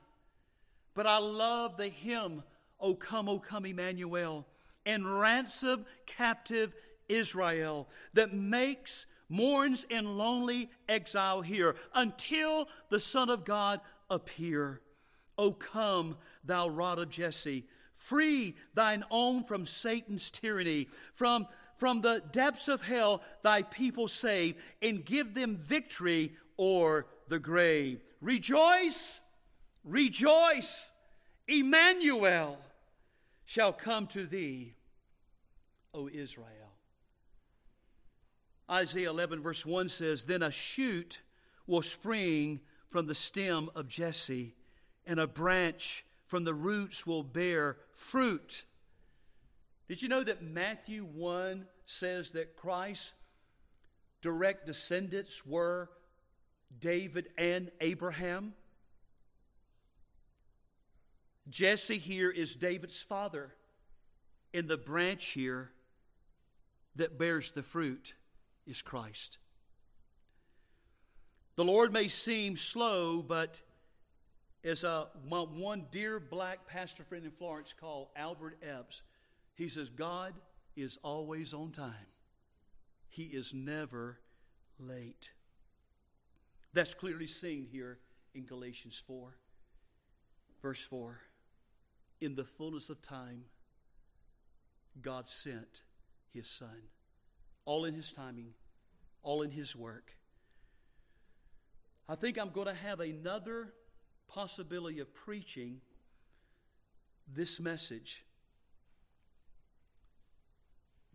But 0.93 1.07
I 1.07 1.17
love 1.17 1.79
the 1.79 1.89
hymn, 1.89 2.43
O 2.79 2.95
come, 2.95 3.31
O 3.31 3.39
come, 3.39 3.65
Emmanuel, 3.65 4.47
and 4.85 5.19
ransom 5.19 5.87
captive 6.05 6.75
Israel, 7.09 7.89
that 8.13 8.35
makes, 8.35 9.07
mourns 9.29 9.85
in 9.91 10.16
lonely 10.16 10.70
exile 10.89 11.43
here 11.43 11.74
until 11.95 12.68
the 12.91 13.01
Son 13.01 13.29
of 13.29 13.45
God 13.45 13.81
appear. 14.09 14.81
O 15.39 15.53
come, 15.53 16.16
thou 16.45 16.68
rod 16.68 16.99
of 16.99 17.11
Jesse, 17.11 17.66
free 17.97 18.55
thine 18.74 19.05
own 19.11 19.45
from 19.45 19.66
Satan's 19.66 20.31
tyranny, 20.31 20.89
from, 21.14 21.47
from 21.79 22.01
the 22.01 22.22
depths 22.33 22.68
of 22.68 22.83
hell 22.83 23.22
thy 23.43 23.62
people 23.62 24.09
save, 24.09 24.57
and 24.81 25.05
give 25.05 25.35
them 25.35 25.57
victory 25.57 26.33
o'er 26.59 27.07
the 27.29 27.39
grave. 27.39 28.01
Rejoice! 28.20 29.20
Rejoice! 29.85 30.91
Emmanuel 31.49 32.59
shall 33.45 33.72
come 33.72 34.07
to 34.09 34.27
thee, 34.27 34.74
O 35.95 36.09
Israel. 36.09 36.66
Isaiah 38.71 39.11
11, 39.11 39.43
verse 39.43 39.64
1 39.64 39.89
says, 39.89 40.25
Then 40.25 40.43
a 40.43 40.51
shoot 40.51 41.21
will 41.67 41.83
spring 41.83 42.61
from 42.89 43.07
the 43.07 43.14
stem 43.14 43.71
of 43.75 43.89
Jesse, 43.89 44.55
and 45.07 45.21
a 45.21 45.27
branch 45.27 46.05
from 46.27 46.45
the 46.45 46.55
roots 46.55 47.07
will 47.07 47.23
bear 47.23 47.77
fruit. 47.95 48.64
Did 49.89 50.03
you 50.03 50.09
know 50.09 50.25
that 50.25 50.43
Matthew 50.43 51.05
1 51.05 51.67
says 51.87 52.33
that 52.33 52.57
Christ's 52.57 53.12
direct 54.21 54.67
descendants 54.67 55.47
were 55.47 55.89
David 56.81 57.29
and 57.39 57.71
Abraham? 57.81 58.55
Jesse 61.49 61.99
here 61.99 62.31
is 62.31 62.57
David's 62.57 63.01
father, 63.01 63.55
and 64.53 64.67
the 64.67 64.77
branch 64.77 65.27
here 65.27 65.71
that 66.97 67.17
bears 67.17 67.53
the 67.53 67.62
fruit 67.62 68.14
is 68.67 68.83
Christ. 68.83 69.39
The 71.57 71.64
Lord 71.64 71.93
may 71.93 72.09
seem 72.09 72.57
slow, 72.57 73.23
but 73.23 73.61
as 74.64 74.85
uh, 74.85 75.07
a, 75.31 75.45
one 75.45 75.87
dear 75.91 76.21
black 76.21 76.67
pastor 76.67 77.05
friend 77.05 77.25
in 77.25 77.31
Florence 77.31 77.73
called 77.79 78.09
Albert 78.17 78.59
Epps, 78.62 79.03
he 79.55 79.69
says, 79.69 79.89
God 79.89 80.35
is 80.77 80.99
always 81.03 81.55
on 81.55 81.71
time. 81.71 81.95
He 83.09 83.25
is 83.25 83.55
never 83.55 84.19
late. 84.79 85.31
That's 86.75 86.93
clearly 86.93 87.27
seen 87.27 87.67
here 87.71 87.99
in 88.35 88.45
Galatians 88.45 89.03
4, 89.07 89.35
verse 90.61 90.85
4 90.85 91.21
in 92.21 92.35
the 92.35 92.45
fullness 92.45 92.91
of 92.91 93.03
time, 93.03 93.45
God 95.01 95.27
sent 95.27 95.83
his 96.33 96.49
son. 96.49 96.89
All 97.67 97.85
in 97.85 97.93
his 97.93 98.12
timing, 98.12 98.55
all 99.23 99.43
in 99.43 99.51
his 99.51 99.77
work. 99.77 100.12
I 102.09 102.14
think 102.14 102.39
I'm 102.39 102.51
going 102.51 102.69
to 102.69 102.75
have 102.75 103.01
another 103.01 103.75
possibility 104.29 105.01
of 105.01 105.12
preaching 105.12 105.81
this 107.33 107.61
message 107.61 108.25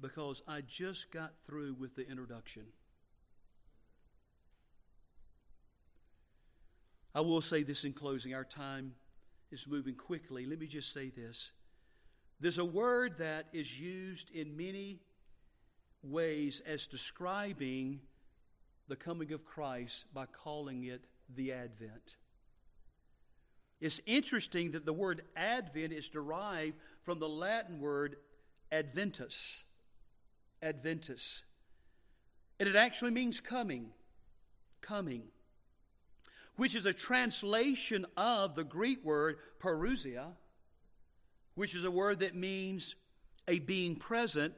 because 0.02 0.42
I 0.48 0.62
just 0.62 1.12
got 1.12 1.34
through 1.46 1.76
with 1.80 1.96
the 1.96 2.08
introduction. 2.08 2.64
I 7.14 7.22
will 7.22 7.42
say 7.42 7.64
this 7.64 7.84
in 7.84 7.94
closing. 7.94 8.34
Our 8.34 8.44
time 8.44 8.94
is 9.52 9.68
moving 9.68 9.96
quickly, 9.96 10.46
let 10.46 10.60
me 10.60 10.68
just 10.68 10.94
say 10.94 11.10
this. 11.10 11.52
There's 12.40 12.58
a 12.58 12.66
word 12.66 13.18
that 13.18 13.48
is 13.54 13.80
used 13.80 14.32
in 14.32 14.58
many 14.58 15.02
ways 16.04 16.62
as 16.66 16.88
describing 16.88 18.00
the 18.88 18.96
coming 18.96 19.32
of 19.32 19.46
Christ 19.46 20.06
by 20.14 20.26
calling 20.26 20.84
it 20.86 21.06
the 21.34 21.54
Advent. 21.54 22.18
It's 23.80 24.00
interesting 24.06 24.72
that 24.72 24.86
the 24.86 24.94
word 24.94 25.24
Advent 25.36 25.94
is 25.94 26.10
derived 26.10 26.76
from 27.04 27.20
the 27.20 27.30
Latin 27.30 27.80
word 27.80 28.18
Adventus. 28.72 29.64
Adventus. 30.62 31.44
And 32.60 32.70
it 32.70 32.76
actually 32.76 33.12
means 33.12 33.40
coming. 33.40 33.90
Coming 34.82 35.24
which 36.56 36.76
is 36.76 36.86
a 36.86 36.94
translation 36.94 38.06
of 38.16 38.54
the 38.54 38.64
Greek 38.64 39.04
word 39.04 39.38
parousia, 39.60 40.28
which 41.56 41.74
is 41.74 41.84
a 41.84 41.90
word 41.90 42.20
that 42.20 42.36
means 42.36 42.96
a 43.48 43.58
being 43.58 43.96
present, 43.96 44.54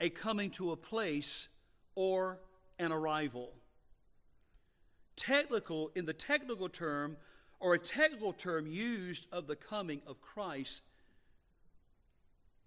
a 0.00 0.10
coming 0.10 0.50
to 0.50 0.72
a 0.72 0.76
place, 0.76 1.48
or 1.94 2.38
an 2.78 2.92
arrival. 2.92 3.52
Technical, 5.16 5.90
in 5.94 6.06
the 6.06 6.12
technical 6.12 6.68
term, 6.68 7.16
or 7.60 7.74
a 7.74 7.78
technical 7.78 8.32
term 8.32 8.66
used 8.66 9.26
of 9.32 9.46
the 9.46 9.56
coming 9.56 10.00
of 10.06 10.20
Christ, 10.20 10.82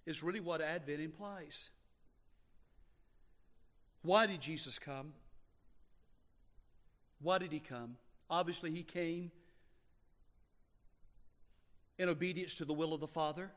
is 0.06 0.24
really 0.24 0.40
what 0.40 0.62
Advent 0.62 1.02
implies. 1.02 1.70
Why 4.02 4.26
did 4.26 4.40
Jesus 4.40 4.80
come? 4.80 5.14
Why 7.22 7.38
did 7.40 7.52
he 7.52 7.60
come? 7.60 7.98
Obviously, 8.30 8.72
he 8.72 8.84
came 8.84 9.32
in 11.98 12.08
obedience 12.08 12.56
to 12.56 12.66
the 12.66 12.74
will 12.74 12.94
of 12.94 13.02
the 13.02 13.08
Father. 13.08 13.52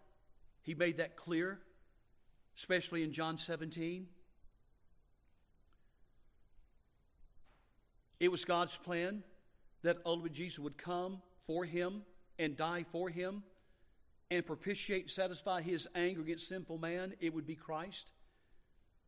He 0.62 0.74
made 0.74 0.96
that 0.96 1.14
clear, 1.14 1.60
especially 2.56 3.02
in 3.02 3.12
John 3.12 3.38
17. 3.38 4.06
It 8.18 8.30
was 8.30 8.44
God's 8.44 8.76
plan 8.76 9.22
that 9.82 9.98
ultimately 10.04 10.36
Jesus 10.36 10.58
would 10.58 10.76
come 10.76 11.22
for 11.46 11.64
him 11.64 12.02
and 12.38 12.56
die 12.56 12.84
for 12.90 13.08
him 13.08 13.42
and 14.30 14.46
propitiate, 14.46 15.10
satisfy 15.10 15.62
his 15.62 15.88
anger 15.94 16.20
against 16.20 16.48
sinful 16.48 16.78
man. 16.78 17.14
It 17.20 17.34
would 17.34 17.46
be 17.46 17.56
Christ. 17.56 18.12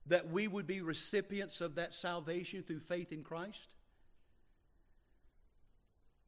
That 0.06 0.30
we 0.30 0.48
would 0.48 0.66
be 0.66 0.80
recipients 0.80 1.60
of 1.60 1.76
that 1.76 1.94
salvation 1.94 2.62
through 2.62 2.80
faith 2.80 3.12
in 3.12 3.22
Christ. 3.22 3.74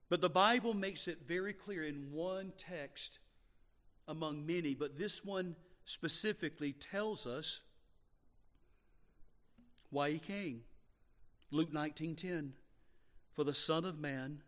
But 0.09 0.21
the 0.21 0.31
Bible 0.31 0.75
makes 0.75 1.09
it 1.09 1.27
very 1.27 1.53
clear 1.53 1.83
in 1.83 2.13
one 2.13 2.53
text 2.57 3.19
among 4.07 4.47
many, 4.47 4.75
but 4.75 4.97
this 4.99 5.25
one 5.25 5.57
specifically 5.85 6.73
tells 6.73 7.27
us 7.27 7.61
why 9.91 10.11
he 10.11 10.19
came. 10.19 10.63
Luke 11.51 11.73
19:10 11.73 12.53
For 13.33 13.45
the 13.45 13.55
son 13.55 13.85
of 13.85 13.99
man 13.99 14.43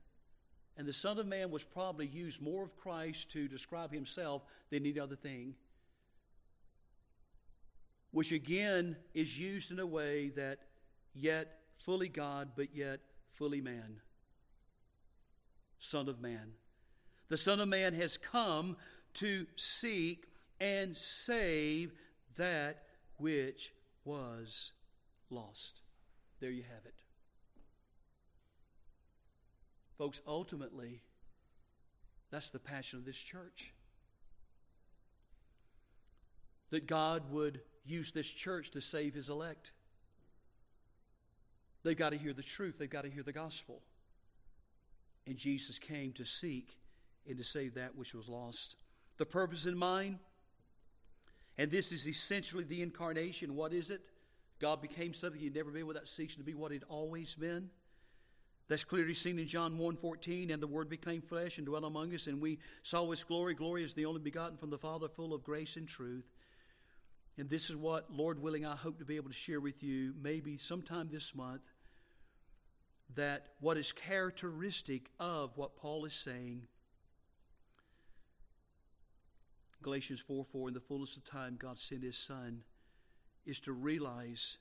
and 0.76 0.87
the 0.87 0.93
son 0.93 1.18
of 1.18 1.26
man 1.26 1.51
was 1.51 1.64
probably 1.64 2.07
used 2.07 2.43
more 2.43 2.62
of 2.62 2.76
Christ 2.76 3.30
to 3.30 3.49
describe 3.49 3.93
himself 3.93 4.43
than 4.70 4.84
any 4.84 4.99
other 4.99 5.16
thing. 5.16 5.55
Which 8.11 8.32
again 8.32 8.97
is 9.14 9.39
used 9.39 9.70
in 9.70 9.78
a 9.78 9.87
way 9.87 10.30
that 10.30 10.61
yet 11.14 11.61
fully 11.78 12.09
God 12.09 12.51
but 12.57 12.74
yet 12.74 13.01
fully 13.32 13.61
man. 13.61 14.01
Son 15.78 16.09
of 16.09 16.20
Man. 16.20 16.53
The 17.28 17.37
Son 17.37 17.61
of 17.61 17.68
Man 17.68 17.95
has 17.95 18.16
come 18.16 18.76
to 19.14 19.47
seek 19.57 20.26
and 20.61 20.96
save 20.96 21.92
that 22.36 22.82
which 23.18 23.72
was 24.04 24.72
lost. 25.30 25.82
There 26.40 26.50
you 26.50 26.62
have 26.62 26.84
it. 26.84 26.94
Folks, 29.98 30.20
ultimately, 30.26 31.00
that's 32.30 32.50
the 32.50 32.59
passion 32.59 32.98
of 32.98 33.04
this 33.04 33.16
church. 33.16 33.72
That 36.70 36.86
God 36.86 37.30
would 37.30 37.61
use 37.84 38.12
this 38.12 38.26
church 38.26 38.72
to 38.72 38.80
save 38.80 39.14
his 39.14 39.30
elect. 39.30 39.72
They've 41.82 41.96
got 41.96 42.11
to 42.11 42.18
hear 42.18 42.32
the 42.32 42.42
truth, 42.42 42.76
they've 42.78 42.90
got 42.90 43.04
to 43.04 43.11
hear 43.11 43.22
the 43.22 43.32
gospel. 43.32 43.80
And 45.26 45.36
Jesus 45.36 45.78
came 45.78 46.12
to 46.12 46.24
seek 46.24 46.76
and 47.28 47.38
to 47.38 47.44
save 47.44 47.74
that 47.74 47.96
which 47.96 48.14
was 48.14 48.28
lost. 48.28 48.76
The 49.18 49.26
purpose 49.26 49.66
in 49.66 49.76
mind, 49.76 50.18
and 51.59 51.70
this 51.70 51.92
is 51.92 52.07
essentially 52.07 52.64
the 52.64 52.82
incarnation. 52.82 53.54
What 53.54 53.72
is 53.72 53.90
it? 53.90 54.02
God 54.59 54.80
became 54.80 55.12
something 55.12 55.40
he'd 55.40 55.54
never 55.54 55.70
been 55.70 55.86
without 55.86 56.09
ceasing 56.09 56.38
to 56.38 56.44
be 56.44 56.54
what 56.54 56.72
he'd 56.72 56.84
always 56.88 57.34
been. 57.34 57.70
That's 58.68 58.84
clearly 58.84 59.14
seen 59.14 59.38
in 59.38 59.46
John 59.46 59.78
1.14, 59.78 60.52
and 60.52 60.61
the 60.61 60.66
Word 60.66 60.88
became 60.88 61.22
flesh 61.22 61.59
and 61.59 61.66
dwelt 61.66 61.84
among 61.84 62.12
us, 62.14 62.26
and 62.26 62.40
we 62.40 62.59
saw 62.82 63.09
his 63.11 63.22
glory. 63.22 63.54
Glory 63.54 63.84
is 63.84 63.94
the 63.94 64.07
only 64.07 64.20
begotten 64.20 64.57
from 64.57 64.70
the 64.70 64.78
Father, 64.78 65.09
full 65.09 65.32
of 65.32 65.44
grace 65.44 65.76
and 65.76 65.86
truth. 65.86 66.24
And 67.38 67.48
this 67.48 67.70
is 67.70 67.76
what, 67.76 68.11
Lord 68.11 68.42
willing, 68.42 68.66
I 68.66 68.74
hope 68.74 68.98
to 68.98 69.04
be 69.04 69.16
able 69.16 69.28
to 69.28 69.34
share 69.34 69.61
with 69.61 69.82
you 69.82 70.14
maybe 70.20 70.57
sometime 70.57 71.09
this 71.12 71.34
month 71.34 71.62
that 73.14 73.50
what 73.61 73.76
is 73.76 73.92
characteristic 73.92 75.11
of 75.20 75.57
what 75.57 75.76
Paul 75.76 76.04
is 76.04 76.14
saying, 76.14 76.66
Galatians 79.83 80.20
4 80.20 80.45
4, 80.45 80.68
in 80.68 80.74
the 80.74 80.81
fullness 80.81 81.16
of 81.16 81.24
time, 81.24 81.57
God 81.59 81.79
sent 81.79 82.03
his 82.03 82.18
Son, 82.18 82.62
is 83.45 83.61
to 83.61 83.72
realize 83.72 84.59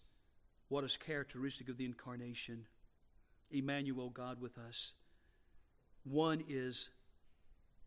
what 0.68 0.84
is 0.84 0.97
characteristic 0.97 1.70
of 1.70 1.78
the 1.78 1.86
incarnation. 1.86 2.66
Emmanuel, 3.51 4.09
God 4.09 4.41
with 4.41 4.57
us. 4.57 4.93
One 6.03 6.43
is 6.47 6.89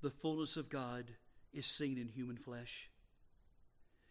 the 0.00 0.10
fullness 0.10 0.56
of 0.56 0.68
God 0.68 1.12
is 1.52 1.66
seen 1.66 1.98
in 1.98 2.08
human 2.08 2.36
flesh. 2.36 2.90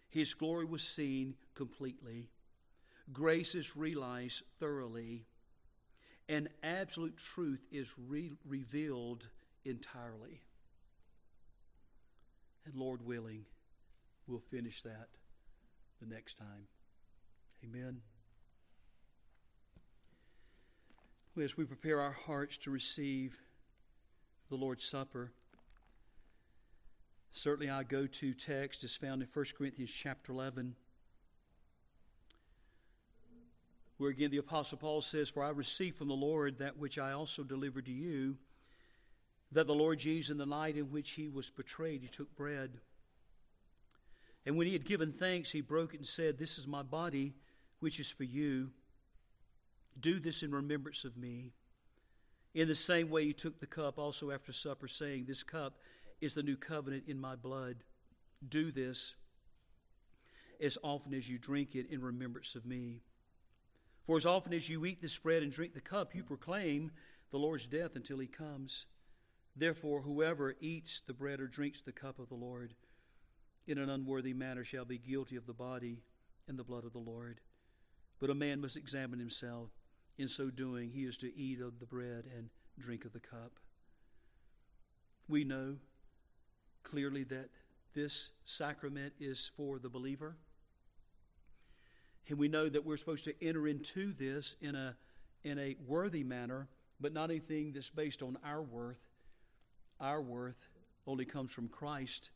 His 0.10 0.34
glory 0.34 0.66
was 0.66 0.84
seen 0.84 1.36
completely. 1.54 2.30
Grace 3.12 3.56
is 3.56 3.76
realized 3.76 4.44
thoroughly. 4.60 5.26
And 6.30 6.50
absolute 6.62 7.18
truth 7.18 7.66
is 7.72 7.94
re- 7.98 8.34
revealed 8.46 9.30
entirely. 9.64 10.42
And 12.68 12.76
Lord 12.76 13.06
willing, 13.06 13.46
we'll 14.28 14.40
finish 14.40 14.82
that 14.82 15.08
the 16.02 16.14
next 16.14 16.38
time. 16.38 16.68
Amen. 17.64 18.02
As 21.42 21.56
we 21.56 21.64
prepare 21.64 22.02
our 22.02 22.12
hearts 22.12 22.58
to 22.58 22.72
receive 22.72 23.40
the 24.50 24.58
Lord's 24.58 24.84
Supper, 24.84 25.32
certainly 27.32 27.70
our 27.70 27.86
go 27.86 28.06
to 28.06 28.34
text 28.34 28.84
is 28.84 28.98
found 28.98 29.22
in 29.22 29.30
1 29.34 29.46
Corinthians 29.58 29.92
chapter 29.92 30.34
11, 30.34 30.76
where 33.98 34.10
again 34.10 34.32
the 34.32 34.40
Apostle 34.40 34.78
Paul 34.78 35.02
says, 35.02 35.30
For 35.30 35.42
I 35.42 35.50
received 35.52 35.96
from 35.96 36.10
the 36.10 36.16
Lord 36.16 36.58
that 36.58 36.78
which 36.78 36.98
I 36.98 37.14
also 37.14 37.44
delivered 37.44 37.86
to 37.86 37.94
you, 37.94 38.36
that 39.52 39.68
the 39.68 39.76
Lord 39.76 40.00
Jesus, 40.00 40.30
in 40.30 40.38
the 40.38 40.46
night 40.46 40.76
in 40.76 40.92
which 40.92 41.12
he 41.12 41.28
was 41.28 41.50
betrayed, 41.50 42.02
he 42.02 42.08
took 42.08 42.36
bread. 42.36 42.80
And 44.46 44.58
when 44.58 44.68
he 44.68 44.74
had 44.74 44.86
given 44.86 45.12
thanks, 45.12 45.52
he 45.52 45.62
broke 45.62 45.94
it 45.94 45.98
and 45.98 46.08
said, 46.08 46.38
This 46.38 46.58
is 46.58 46.68
my 46.68 46.84
body, 46.84 47.36
which 47.80 48.00
is 48.00 48.12
for 48.12 48.24
you. 48.24 48.72
Do 50.00 50.20
this 50.20 50.44
in 50.44 50.52
remembrance 50.52 51.04
of 51.04 51.18
me. 51.18 51.52
In 52.54 52.68
the 52.68 52.76
same 52.76 53.10
way, 53.10 53.26
he 53.26 53.34
took 53.34 53.60
the 53.60 53.68
cup 53.68 53.98
also 53.98 54.32
after 54.32 54.52
supper, 54.52 54.88
saying, 54.88 55.26
This 55.26 55.44
cup 55.44 55.78
is 56.22 56.34
the 56.34 56.44
new 56.44 56.56
covenant 56.56 57.04
in 57.08 57.20
my 57.20 57.36
blood. 57.36 57.78
Do 58.48 58.72
this 58.72 59.16
as 60.62 60.78
often 60.84 61.14
as 61.14 61.30
you 61.30 61.38
drink 61.38 61.76
it 61.76 61.92
in 61.92 62.02
remembrance 62.02 62.56
of 62.56 62.66
me. 62.66 63.02
For 64.06 64.18
as 64.18 64.26
often 64.26 64.54
as 64.54 64.70
you 64.70 64.86
eat 64.86 65.02
this 65.02 65.18
bread 65.18 65.44
and 65.44 65.52
drink 65.52 65.74
the 65.74 65.82
cup, 65.82 66.16
you 66.16 66.24
proclaim 66.24 66.92
the 67.32 67.38
Lord's 67.38 67.68
death 67.68 67.96
until 67.96 68.20
he 68.20 68.28
comes. 68.28 68.86
Therefore, 69.58 70.04
whoever 70.04 70.56
eats 70.62 71.02
the 71.02 71.14
bread 71.14 71.40
or 71.40 71.48
drinks 71.48 71.82
the 71.82 71.92
cup 71.92 72.20
of 72.20 72.30
the 72.30 72.36
Lord 72.36 72.76
in 73.66 73.80
an 73.80 73.90
unworthy 73.90 74.34
manner 74.34 74.64
shall 74.64 74.86
be 74.86 75.00
guilty 75.00 75.36
of 75.36 75.48
the 75.48 75.54
body 75.54 76.04
and 76.48 76.60
the 76.60 76.64
blood 76.64 76.86
of 76.86 76.94
the 76.94 77.00
Lord. 77.00 77.42
But 78.20 78.30
a 78.30 78.36
man 78.36 78.62
must 78.62 78.78
examine 78.78 79.20
himself 79.20 79.70
in 80.18 80.28
so 80.28 80.50
doing, 80.50 80.92
he 80.92 81.04
is 81.04 81.18
to 81.18 81.36
eat 81.36 81.60
of 81.60 81.80
the 81.80 81.86
bread 81.86 82.26
and 82.36 82.50
drink 82.78 83.04
of 83.04 83.14
the 83.14 83.20
cup. 83.20 83.60
We 85.28 85.44
know 85.44 85.78
clearly 86.84 87.24
that 87.26 87.50
this 87.94 88.30
sacrament 88.46 89.14
is 89.20 89.52
for 89.56 89.80
the 89.80 89.90
believer. 89.90 90.38
And 92.30 92.38
we 92.38 92.48
know 92.48 92.70
that 92.70 92.86
we're 92.86 92.98
supposed 92.98 93.26
to 93.26 93.44
enter 93.44 93.68
into 93.68 94.14
this 94.14 94.56
in 94.62 94.76
a, 94.76 94.96
in 95.44 95.58
a 95.58 95.76
worthy 95.86 96.24
manner, 96.24 96.68
but 97.00 97.14
not 97.14 97.30
anything 97.30 97.74
that's 97.74 97.90
based 97.90 98.22
on 98.22 98.38
our 98.44 98.62
worth. 98.62 99.00
Our 100.00 100.22
worth 100.22 100.68
only 101.08 101.26
comes 101.26 101.52
from 101.52 101.70
Christ, 101.70 102.30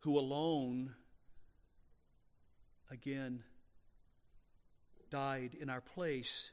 who 0.00 0.18
alone, 0.18 0.94
again, 2.90 3.44
died 5.10 5.56
in 5.60 5.70
our 5.70 5.80
place, 5.80 6.50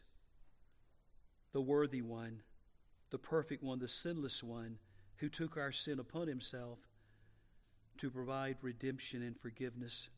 the 1.53 1.61
worthy 1.61 2.01
one, 2.01 2.41
the 3.09 3.17
perfect 3.17 3.63
one, 3.63 3.79
the 3.79 3.87
sinless 3.87 4.43
one, 4.43 4.77
who 5.17 5.29
took 5.29 5.57
our 5.57 5.71
sin 5.71 5.99
upon 5.99 6.27
himself 6.27 6.79
to 7.97 8.11
provide 8.11 8.57
redemption 8.61 9.23
and 9.23 9.39
forgiveness, 9.39 10.09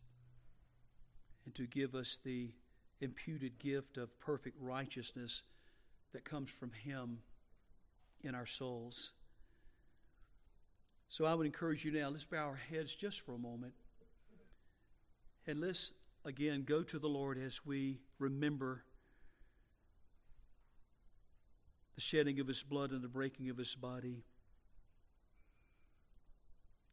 and 1.46 1.54
to 1.56 1.68
give 1.68 1.96
us 1.96 2.20
the 2.24 2.52
imputed 3.00 3.60
gift 3.60 3.98
of 3.98 4.20
perfect 4.20 4.58
righteousness 4.60 5.44
that 6.14 6.26
comes 6.26 6.50
from 6.50 6.72
him 6.72 7.20
in 8.22 8.34
our 8.34 8.46
souls. 8.46 9.12
So 11.10 11.26
I 11.26 11.34
would 11.34 11.46
encourage 11.46 11.86
you 11.86 11.92
now, 11.92 12.10
let's 12.10 12.26
bow 12.26 12.46
our 12.46 12.60
heads 12.70 12.94
just 12.94 13.22
for 13.22 13.36
a 13.36 13.40
moment. 13.40 13.74
And 15.48 15.60
let's 15.60 15.92
again 16.26 16.64
go 16.66 16.84
to 16.84 17.00
the 17.00 17.08
Lord 17.08 17.38
as 17.38 17.66
we 17.66 18.00
remember 18.20 18.84
the 21.94 22.02
shedding 22.02 22.40
of 22.40 22.48
his 22.48 22.64
blood 22.64 22.92
and 22.92 23.02
the 23.02 23.08
breaking 23.08 23.50
of 23.50 23.58
his 23.58 23.76
body. 23.76 24.26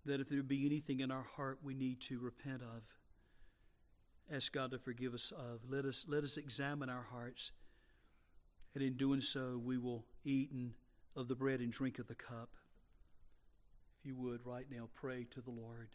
That 0.05 0.21
if 0.21 0.29
there 0.29 0.43
be 0.43 0.67
anything 0.67 1.01
in 1.01 1.11
our 1.11 1.27
heart 1.37 1.59
we 1.63 1.75
need 1.75 2.01
to 2.03 2.19
repent 2.19 2.63
of, 2.63 2.83
ask 4.35 4.53
God 4.53 4.71
to 4.73 4.79
forgive 4.79 5.15
us 5.15 5.33
of. 5.33 5.61
Let 5.69 5.85
us, 5.85 6.07
let 6.09 6.25
us 6.25 6.37
examine 6.37 6.89
our 6.89 7.07
hearts, 7.11 7.53
and 8.75 8.83
in 8.83 8.95
doing 8.95 9.21
so, 9.21 9.61
we 9.63 9.79
will 9.79 10.05
eat 10.25 10.51
of 11.15 11.29
the 11.29 11.35
bread 11.35 11.61
and 11.61 11.73
drink 11.73 11.99
of 11.99 12.09
the 12.09 12.15
cup. 12.15 12.51
You 14.05 14.17
would, 14.17 14.45
right 14.45 14.67
now, 14.69 14.89
pray 14.95 15.25
to 15.31 15.41
the 15.41 15.51
Lord. 15.51 15.91